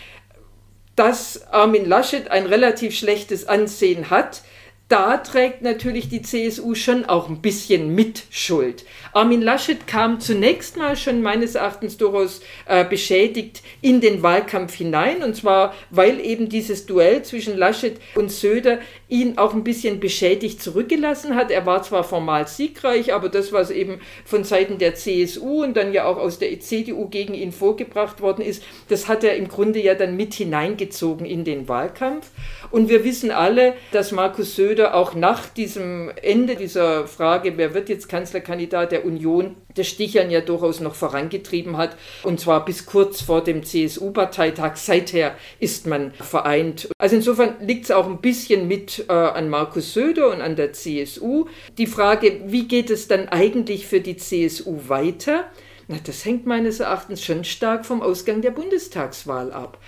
dass 0.97 1.47
Armin 1.53 1.85
Laschet 1.85 2.31
ein 2.31 2.47
relativ 2.47 2.97
schlechtes 2.97 3.47
Ansehen 3.47 4.11
hat, 4.11 4.43
da 4.89 5.17
trägt 5.17 5.63
natürlich 5.63 6.09
die 6.09 6.23
CSU 6.23 6.77
schon 6.77 7.05
auch 7.07 7.29
ein 7.29 7.43
bisschen 7.43 7.95
Mitschuld. 7.97 8.85
Armin 9.13 9.43
Laschet 9.43 9.85
kam 9.89 10.21
zunächst 10.21 10.77
mal 10.77 10.97
schon 10.97 11.23
meines 11.23 11.57
Erachtens 11.57 11.97
durchaus 11.97 12.41
äh, 12.67 12.85
beschädigt 12.85 13.63
in 13.81 14.01
den 14.01 14.23
Wahlkampf 14.23 14.75
hinein, 14.75 15.25
und 15.25 15.35
zwar 15.35 15.75
weil 15.91 16.21
eben 16.21 16.49
dieses 16.49 16.87
Duell 16.87 17.25
zwischen 17.25 17.57
Laschet 17.57 18.01
und 18.15 18.31
Söder 18.31 18.79
ihn 19.09 19.39
auch 19.39 19.55
ein 19.55 19.65
bisschen 19.65 20.01
beschädigt 20.01 20.61
zurückgelassen 20.61 21.37
hat. 21.37 21.51
Er 21.51 21.65
war 21.65 21.83
zwar 21.83 22.03
formal 22.03 22.49
siegreich, 22.49 23.15
aber 23.15 23.29
das, 23.29 23.53
was 23.53 23.71
eben 23.71 24.01
von 24.25 24.45
Seiten 24.45 24.79
der 24.79 24.95
CSU 24.95 25.63
und 25.63 25.77
dann 25.77 25.93
ja 25.93 26.07
auch 26.07 26.17
aus 26.17 26.39
der 26.39 26.59
CDU 26.59 27.09
gegen 27.09 27.35
ihn 27.35 27.53
vorgebracht 27.53 28.21
worden 28.21 28.45
ist, 28.45 28.63
das 28.89 29.07
hat 29.07 29.23
er 29.23 29.37
im 29.37 29.49
Grunde 29.49 29.81
ja 29.81 29.95
dann 29.95 30.17
mit 30.17 30.35
hineingezogen 30.35 31.27
in 31.27 31.45
den 31.45 31.69
Wahlkampf. 31.69 32.31
Und 32.71 32.89
wir 32.89 33.05
wissen 33.05 33.31
alle, 33.31 33.75
dass 33.93 34.11
Markus 34.11 34.57
Söder 34.57 34.95
auch 34.95 35.15
nach 35.15 35.47
diesem 35.47 36.11
Ende 36.23 36.57
dieser 36.57 37.07
Frage, 37.07 37.57
wer 37.57 37.75
wird 37.75 37.89
jetzt 37.89 38.09
Kanzlerkandidat 38.09 38.93
der 38.93 39.05
Union, 39.05 39.57
das 39.77 39.89
Stichern 39.89 40.31
ja 40.31 40.41
durchaus 40.41 40.81
noch 40.81 40.95
vorangetrieben 40.95 41.77
hat. 41.77 41.97
Und 42.23 42.41
zwar 42.41 42.65
bis 42.65 42.87
kurz 42.87 43.21
vor 43.21 43.45
dem 43.45 43.63
CSU-Parteitag. 43.63 44.77
Seither 44.77 45.35
ist 45.61 45.87
man 45.87 46.13
vereint. 46.13 46.89
Also 46.99 47.17
insofern 47.17 47.57
liegt 47.61 47.85
es 47.85 47.91
auch 47.91 48.07
ein 48.07 48.21
bisschen 48.21 48.67
mit 48.69 48.96
äh, 49.09 49.13
an 49.13 49.49
Markus 49.49 49.95
Söder 49.95 50.31
und 50.31 50.41
an 50.41 50.57
der 50.57 50.73
CSU. 50.73 51.47
Die 51.79 51.87
Frage, 51.87 52.41
wie 52.47 52.69
geht 52.69 52.91
es 52.91 53.09
dann 53.09 53.29
eigentlich 53.29 53.87
für 53.87 54.01
die 54.01 54.17
CSU 54.17 54.89
weiter? 54.89 55.45
Na, 55.89 55.97
das 56.03 56.25
hängt 56.25 56.47
meines 56.47 56.81
Erachtens 56.81 57.25
schon 57.25 57.45
stark 57.45 57.87
vom 57.87 58.03
Ausgang 58.03 58.43
der 58.43 58.51
Bundestagswahl 58.51 59.53
ab. 59.53 59.79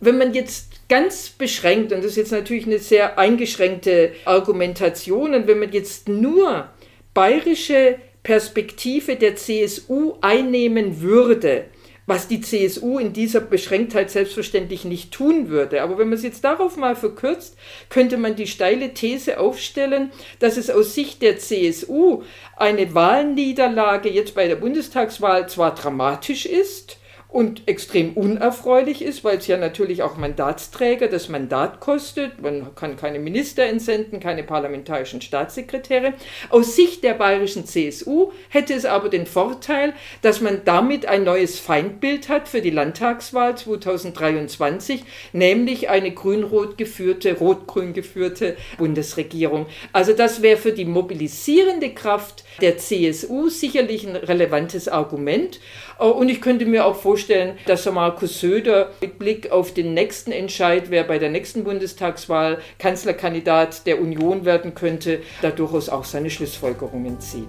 Wenn 0.00 0.18
man 0.18 0.34
jetzt 0.34 0.88
ganz 0.88 1.30
beschränkt, 1.30 1.92
und 1.92 2.04
das 2.04 2.12
ist 2.12 2.16
jetzt 2.16 2.32
natürlich 2.32 2.66
eine 2.66 2.78
sehr 2.78 3.18
eingeschränkte 3.18 4.12
Argumentation, 4.24 5.34
und 5.34 5.46
wenn 5.46 5.58
man 5.58 5.72
jetzt 5.72 6.08
nur 6.08 6.68
bayerische 7.14 7.98
Perspektive 8.22 9.16
der 9.16 9.36
CSU 9.36 10.16
einnehmen 10.20 11.00
würde, 11.00 11.64
was 12.08 12.26
die 12.26 12.40
CSU 12.40 12.98
in 12.98 13.12
dieser 13.12 13.40
Beschränktheit 13.40 14.10
selbstverständlich 14.10 14.86
nicht 14.86 15.12
tun 15.12 15.50
würde. 15.50 15.82
Aber 15.82 15.98
wenn 15.98 16.08
man 16.08 16.16
es 16.16 16.24
jetzt 16.24 16.42
darauf 16.42 16.78
mal 16.78 16.96
verkürzt, 16.96 17.54
könnte 17.90 18.16
man 18.16 18.34
die 18.34 18.46
steile 18.46 18.94
These 18.94 19.38
aufstellen, 19.38 20.10
dass 20.38 20.56
es 20.56 20.70
aus 20.70 20.94
Sicht 20.94 21.20
der 21.20 21.38
CSU 21.38 22.22
eine 22.56 22.94
Wahlniederlage 22.94 24.08
jetzt 24.08 24.34
bei 24.34 24.48
der 24.48 24.56
Bundestagswahl 24.56 25.50
zwar 25.50 25.74
dramatisch 25.74 26.46
ist, 26.46 26.96
und 27.28 27.68
extrem 27.68 28.14
unerfreulich 28.14 29.02
ist, 29.02 29.22
weil 29.22 29.36
es 29.36 29.46
ja 29.46 29.58
natürlich 29.58 30.02
auch 30.02 30.16
Mandatsträger 30.16 31.08
das 31.08 31.28
Mandat 31.28 31.78
kostet. 31.78 32.40
Man 32.40 32.74
kann 32.74 32.96
keine 32.96 33.18
Minister 33.18 33.64
entsenden, 33.64 34.18
keine 34.18 34.42
parlamentarischen 34.42 35.20
Staatssekretäre. 35.20 36.14
Aus 36.48 36.74
Sicht 36.74 37.04
der 37.04 37.12
bayerischen 37.12 37.66
CSU 37.66 38.32
hätte 38.48 38.72
es 38.72 38.86
aber 38.86 39.10
den 39.10 39.26
Vorteil, 39.26 39.92
dass 40.22 40.40
man 40.40 40.62
damit 40.64 41.04
ein 41.04 41.24
neues 41.24 41.58
Feindbild 41.58 42.30
hat 42.30 42.48
für 42.48 42.62
die 42.62 42.70
Landtagswahl 42.70 43.58
2023, 43.58 45.04
nämlich 45.34 45.90
eine 45.90 46.12
grün-rot 46.12 46.78
geführte, 46.78 47.36
rot-grün 47.36 47.92
geführte 47.92 48.56
Bundesregierung. 48.78 49.66
Also 49.92 50.14
das 50.14 50.40
wäre 50.40 50.56
für 50.56 50.72
die 50.72 50.86
mobilisierende 50.86 51.90
Kraft 51.90 52.44
der 52.62 52.78
CSU 52.78 53.50
sicherlich 53.50 54.06
ein 54.06 54.16
relevantes 54.16 54.88
Argument. 54.88 55.60
Und 55.98 56.28
ich 56.28 56.40
könnte 56.40 56.64
mir 56.64 56.86
auch 56.86 56.94
vorstellen, 56.94 57.58
dass 57.66 57.84
Markus 57.86 58.38
Söder 58.38 58.92
mit 59.00 59.18
Blick 59.18 59.50
auf 59.50 59.74
den 59.74 59.94
nächsten 59.94 60.30
Entscheid, 60.30 60.90
wer 60.90 61.02
bei 61.02 61.18
der 61.18 61.28
nächsten 61.28 61.64
Bundestagswahl 61.64 62.58
Kanzlerkandidat 62.78 63.84
der 63.84 64.00
Union 64.00 64.44
werden 64.44 64.76
könnte, 64.76 65.20
da 65.42 65.50
durchaus 65.50 65.88
auch 65.88 66.04
seine 66.04 66.30
Schlussfolgerungen 66.30 67.18
zieht. 67.18 67.48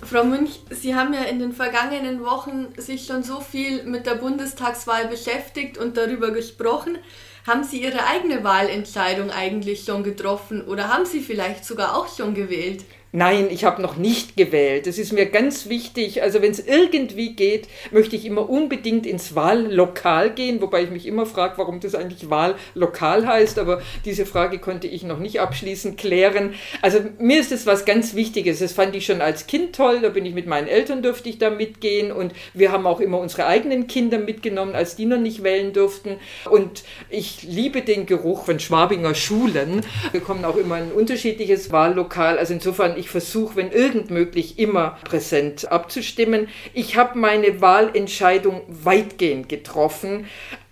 Frau 0.00 0.24
Münch, 0.24 0.60
Sie 0.70 0.94
haben 0.94 1.12
ja 1.12 1.22
in 1.22 1.40
den 1.40 1.52
vergangenen 1.52 2.24
Wochen 2.24 2.68
sich 2.76 3.04
schon 3.06 3.24
so 3.24 3.40
viel 3.40 3.84
mit 3.84 4.06
der 4.06 4.14
Bundestagswahl 4.14 5.08
beschäftigt 5.08 5.76
und 5.76 5.96
darüber 5.96 6.30
gesprochen. 6.30 6.98
Haben 7.46 7.64
Sie 7.64 7.82
Ihre 7.82 8.06
eigene 8.06 8.44
Wahlentscheidung 8.44 9.30
eigentlich 9.30 9.84
schon 9.84 10.04
getroffen 10.04 10.62
oder 10.66 10.88
haben 10.88 11.06
Sie 11.06 11.20
vielleicht 11.20 11.64
sogar 11.64 11.96
auch 11.96 12.08
schon 12.14 12.34
gewählt? 12.34 12.84
Nein, 13.12 13.48
ich 13.50 13.64
habe 13.64 13.82
noch 13.82 13.96
nicht 13.96 14.36
gewählt. 14.36 14.86
Das 14.86 14.96
ist 14.96 15.12
mir 15.12 15.26
ganz 15.26 15.68
wichtig. 15.68 16.22
Also 16.22 16.42
wenn 16.42 16.52
es 16.52 16.64
irgendwie 16.64 17.34
geht, 17.34 17.66
möchte 17.90 18.14
ich 18.14 18.24
immer 18.24 18.48
unbedingt 18.48 19.04
ins 19.04 19.34
Wahllokal 19.34 20.30
gehen, 20.30 20.62
wobei 20.62 20.84
ich 20.84 20.90
mich 20.90 21.06
immer 21.06 21.26
frage, 21.26 21.58
warum 21.58 21.80
das 21.80 21.96
eigentlich 21.96 22.30
Wahllokal 22.30 23.26
heißt. 23.26 23.58
Aber 23.58 23.82
diese 24.04 24.26
Frage 24.26 24.60
konnte 24.60 24.86
ich 24.86 25.02
noch 25.02 25.18
nicht 25.18 25.40
abschließend 25.40 25.98
klären. 25.98 26.54
Also 26.82 27.00
mir 27.18 27.40
ist 27.40 27.50
es 27.50 27.66
was 27.66 27.84
ganz 27.84 28.14
Wichtiges. 28.14 28.60
Das 28.60 28.72
fand 28.72 28.94
ich 28.94 29.06
schon 29.06 29.20
als 29.20 29.48
Kind 29.48 29.74
toll. 29.74 29.98
Da 30.02 30.10
bin 30.10 30.24
ich 30.24 30.34
mit 30.34 30.46
meinen 30.46 30.68
Eltern 30.68 31.02
durfte 31.02 31.30
ich 31.30 31.38
da 31.38 31.50
mitgehen 31.50 32.12
und 32.12 32.32
wir 32.54 32.70
haben 32.70 32.86
auch 32.86 33.00
immer 33.00 33.18
unsere 33.18 33.46
eigenen 33.46 33.88
Kinder 33.88 34.18
mitgenommen, 34.18 34.76
als 34.76 34.94
die 34.94 35.06
noch 35.06 35.18
nicht 35.18 35.42
wählen 35.42 35.72
durften. 35.72 36.18
Und 36.48 36.84
ich 37.08 37.42
liebe 37.42 37.82
den 37.82 38.06
Geruch 38.06 38.44
von 38.44 38.60
Schwabinger 38.60 39.16
Schulen. 39.16 39.80
Wir 40.12 40.20
kommen 40.20 40.44
auch 40.44 40.56
immer 40.56 40.78
in 40.78 40.84
ein 40.84 40.92
unterschiedliches 40.92 41.72
Wahllokal. 41.72 42.38
Also 42.38 42.54
insofern 42.54 42.99
ich 43.00 43.10
versuche, 43.10 43.56
wenn 43.56 43.72
irgend 43.72 44.10
möglich, 44.10 44.58
immer 44.58 44.98
präsent 45.04 45.70
abzustimmen. 45.70 46.48
Ich 46.72 46.96
habe 46.96 47.18
meine 47.18 47.60
Wahlentscheidung 47.60 48.62
weitgehend 48.68 49.48
getroffen. 49.48 50.26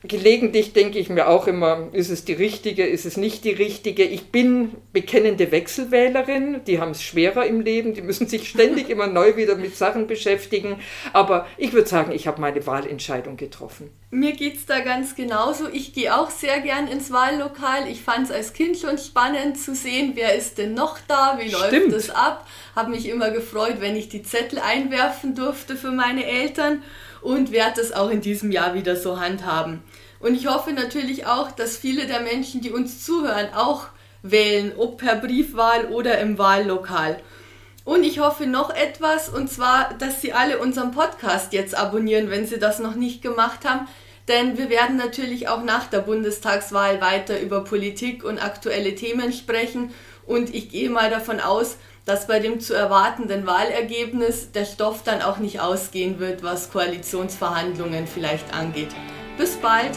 Gelegentlich 0.09 0.73
denke 0.73 0.99
ich 0.99 1.11
mir 1.11 1.29
auch 1.29 1.47
immer, 1.47 1.89
ist 1.93 2.09
es 2.11 2.25
die 2.25 2.33
richtige, 2.33 2.87
ist 2.87 3.05
es 3.05 3.17
nicht 3.17 3.45
die 3.45 3.53
richtige. 3.53 4.05
Ich 4.05 4.33
bin 4.33 4.73
bekennende 4.93 5.53
Wechselwählerin, 5.53 6.61
die 6.67 6.81
haben 6.81 6.93
es 6.93 7.03
schwerer 7.03 7.47
im 7.47 7.61
Leben, 7.61 7.95
die 7.95 8.03
müssen 8.03 8.27
sich 8.27 8.49
ständig 8.49 8.89
immer 8.91 9.07
neu 9.07 9.37
wieder 9.37 9.57
mit 9.57 9.77
Sachen 9.77 10.07
beschäftigen. 10.07 10.81
Aber 11.13 11.47
ich 11.59 11.73
würde 11.73 11.89
sagen, 11.89 12.13
ich 12.13 12.27
habe 12.27 12.41
meine 12.41 12.67
Wahlentscheidung 12.67 13.37
getroffen. 13.37 13.91
Mir 14.11 14.33
geht 14.33 14.57
es 14.57 14.65
da 14.65 14.81
ganz 14.81 15.15
genauso. 15.15 15.69
Ich 15.71 15.93
gehe 15.93 16.17
auch 16.17 16.31
sehr 16.31 16.61
gern 16.61 16.89
ins 16.89 17.13
Wahllokal. 17.13 17.87
Ich 17.91 18.01
fand 18.01 18.25
es 18.25 18.33
als 18.33 18.55
Kind 18.55 18.79
schon 18.79 18.97
spannend 18.97 19.59
zu 19.59 19.75
sehen, 19.75 20.13
wer 20.15 20.35
ist 20.35 20.57
denn 20.57 20.73
noch 20.73 20.99
da, 21.07 21.39
wie 21.39 21.51
Stimmt. 21.51 21.93
läuft 21.93 21.93
es 21.93 22.11
ab. 22.11 22.47
Habe 22.79 22.93
mich 22.93 23.09
immer 23.09 23.33
gefreut, 23.33 23.79
wenn 23.81 23.97
ich 23.97 24.09
die 24.09 24.23
Zettel 24.23 24.61
einwerfen 24.61 25.35
durfte 25.35 25.75
für 25.75 25.91
meine 25.91 26.25
Eltern 26.25 26.85
und 27.23 27.51
werde 27.51 27.81
es 27.81 27.91
auch 27.93 28.09
in 28.09 28.21
diesem 28.21 28.53
Jahr 28.53 28.73
wieder 28.75 28.95
so 28.95 29.19
handhaben. 29.19 29.83
Und 30.21 30.37
ich 30.37 30.47
hoffe 30.47 30.71
natürlich 30.71 31.27
auch, 31.27 31.51
dass 31.51 31.77
viele 31.77 32.07
der 32.07 32.21
Menschen, 32.21 32.61
die 32.61 32.71
uns 32.71 33.05
zuhören, 33.05 33.49
auch 33.53 33.89
wählen, 34.23 34.75
ob 34.77 34.99
per 34.99 35.17
Briefwahl 35.17 35.87
oder 35.87 36.21
im 36.21 36.39
Wahllokal. 36.39 37.19
Und 37.85 38.05
ich 38.05 38.21
hoffe 38.21 38.47
noch 38.47 38.71
etwas, 38.71 39.29
und 39.29 39.51
zwar, 39.51 39.95
dass 39.99 40.23
Sie 40.23 40.33
alle 40.33 40.61
unseren 40.61 40.93
Podcast 40.93 41.53
jetzt 41.53 41.77
abonnieren, 41.77 42.31
wenn 42.31 42.47
Sie 42.47 42.61
das 42.61 42.79
noch 42.79 42.95
nicht 42.95 43.23
gemacht 43.23 43.69
haben. 43.69 43.89
Denn 44.29 44.57
wir 44.57 44.71
werden 44.71 44.97
natürlich 44.97 45.49
auch 45.49 45.65
nach 45.65 45.89
der 45.89 46.03
Bundestagswahl 46.03 47.01
weiter 47.01 47.41
über 47.41 47.65
Politik 47.65 48.23
und 48.23 48.39
aktuelle 48.39 48.95
Themen 48.95 49.33
sprechen. 49.33 49.93
Und 50.27 50.55
ich 50.55 50.69
gehe 50.69 50.91
mal 50.91 51.11
davon 51.11 51.41
aus, 51.41 51.79
dass 52.09 52.27
bei 52.27 52.41
dem 52.41 52.59
zu 52.59 52.73
erwartenden 52.73 53.47
Wahlergebnis 53.47 54.51
der 54.53 54.65
Stoff 54.65 55.03
dann 55.05 55.21
auch 55.21 55.37
nicht 55.37 55.61
ausgehen 55.61 56.19
wird, 56.19 56.43
was 56.43 56.73
Koalitionsverhandlungen 56.73 58.07
vielleicht 58.07 58.55
angeht. 58.55 58.89
Bis 59.37 59.57
bald! 59.57 59.93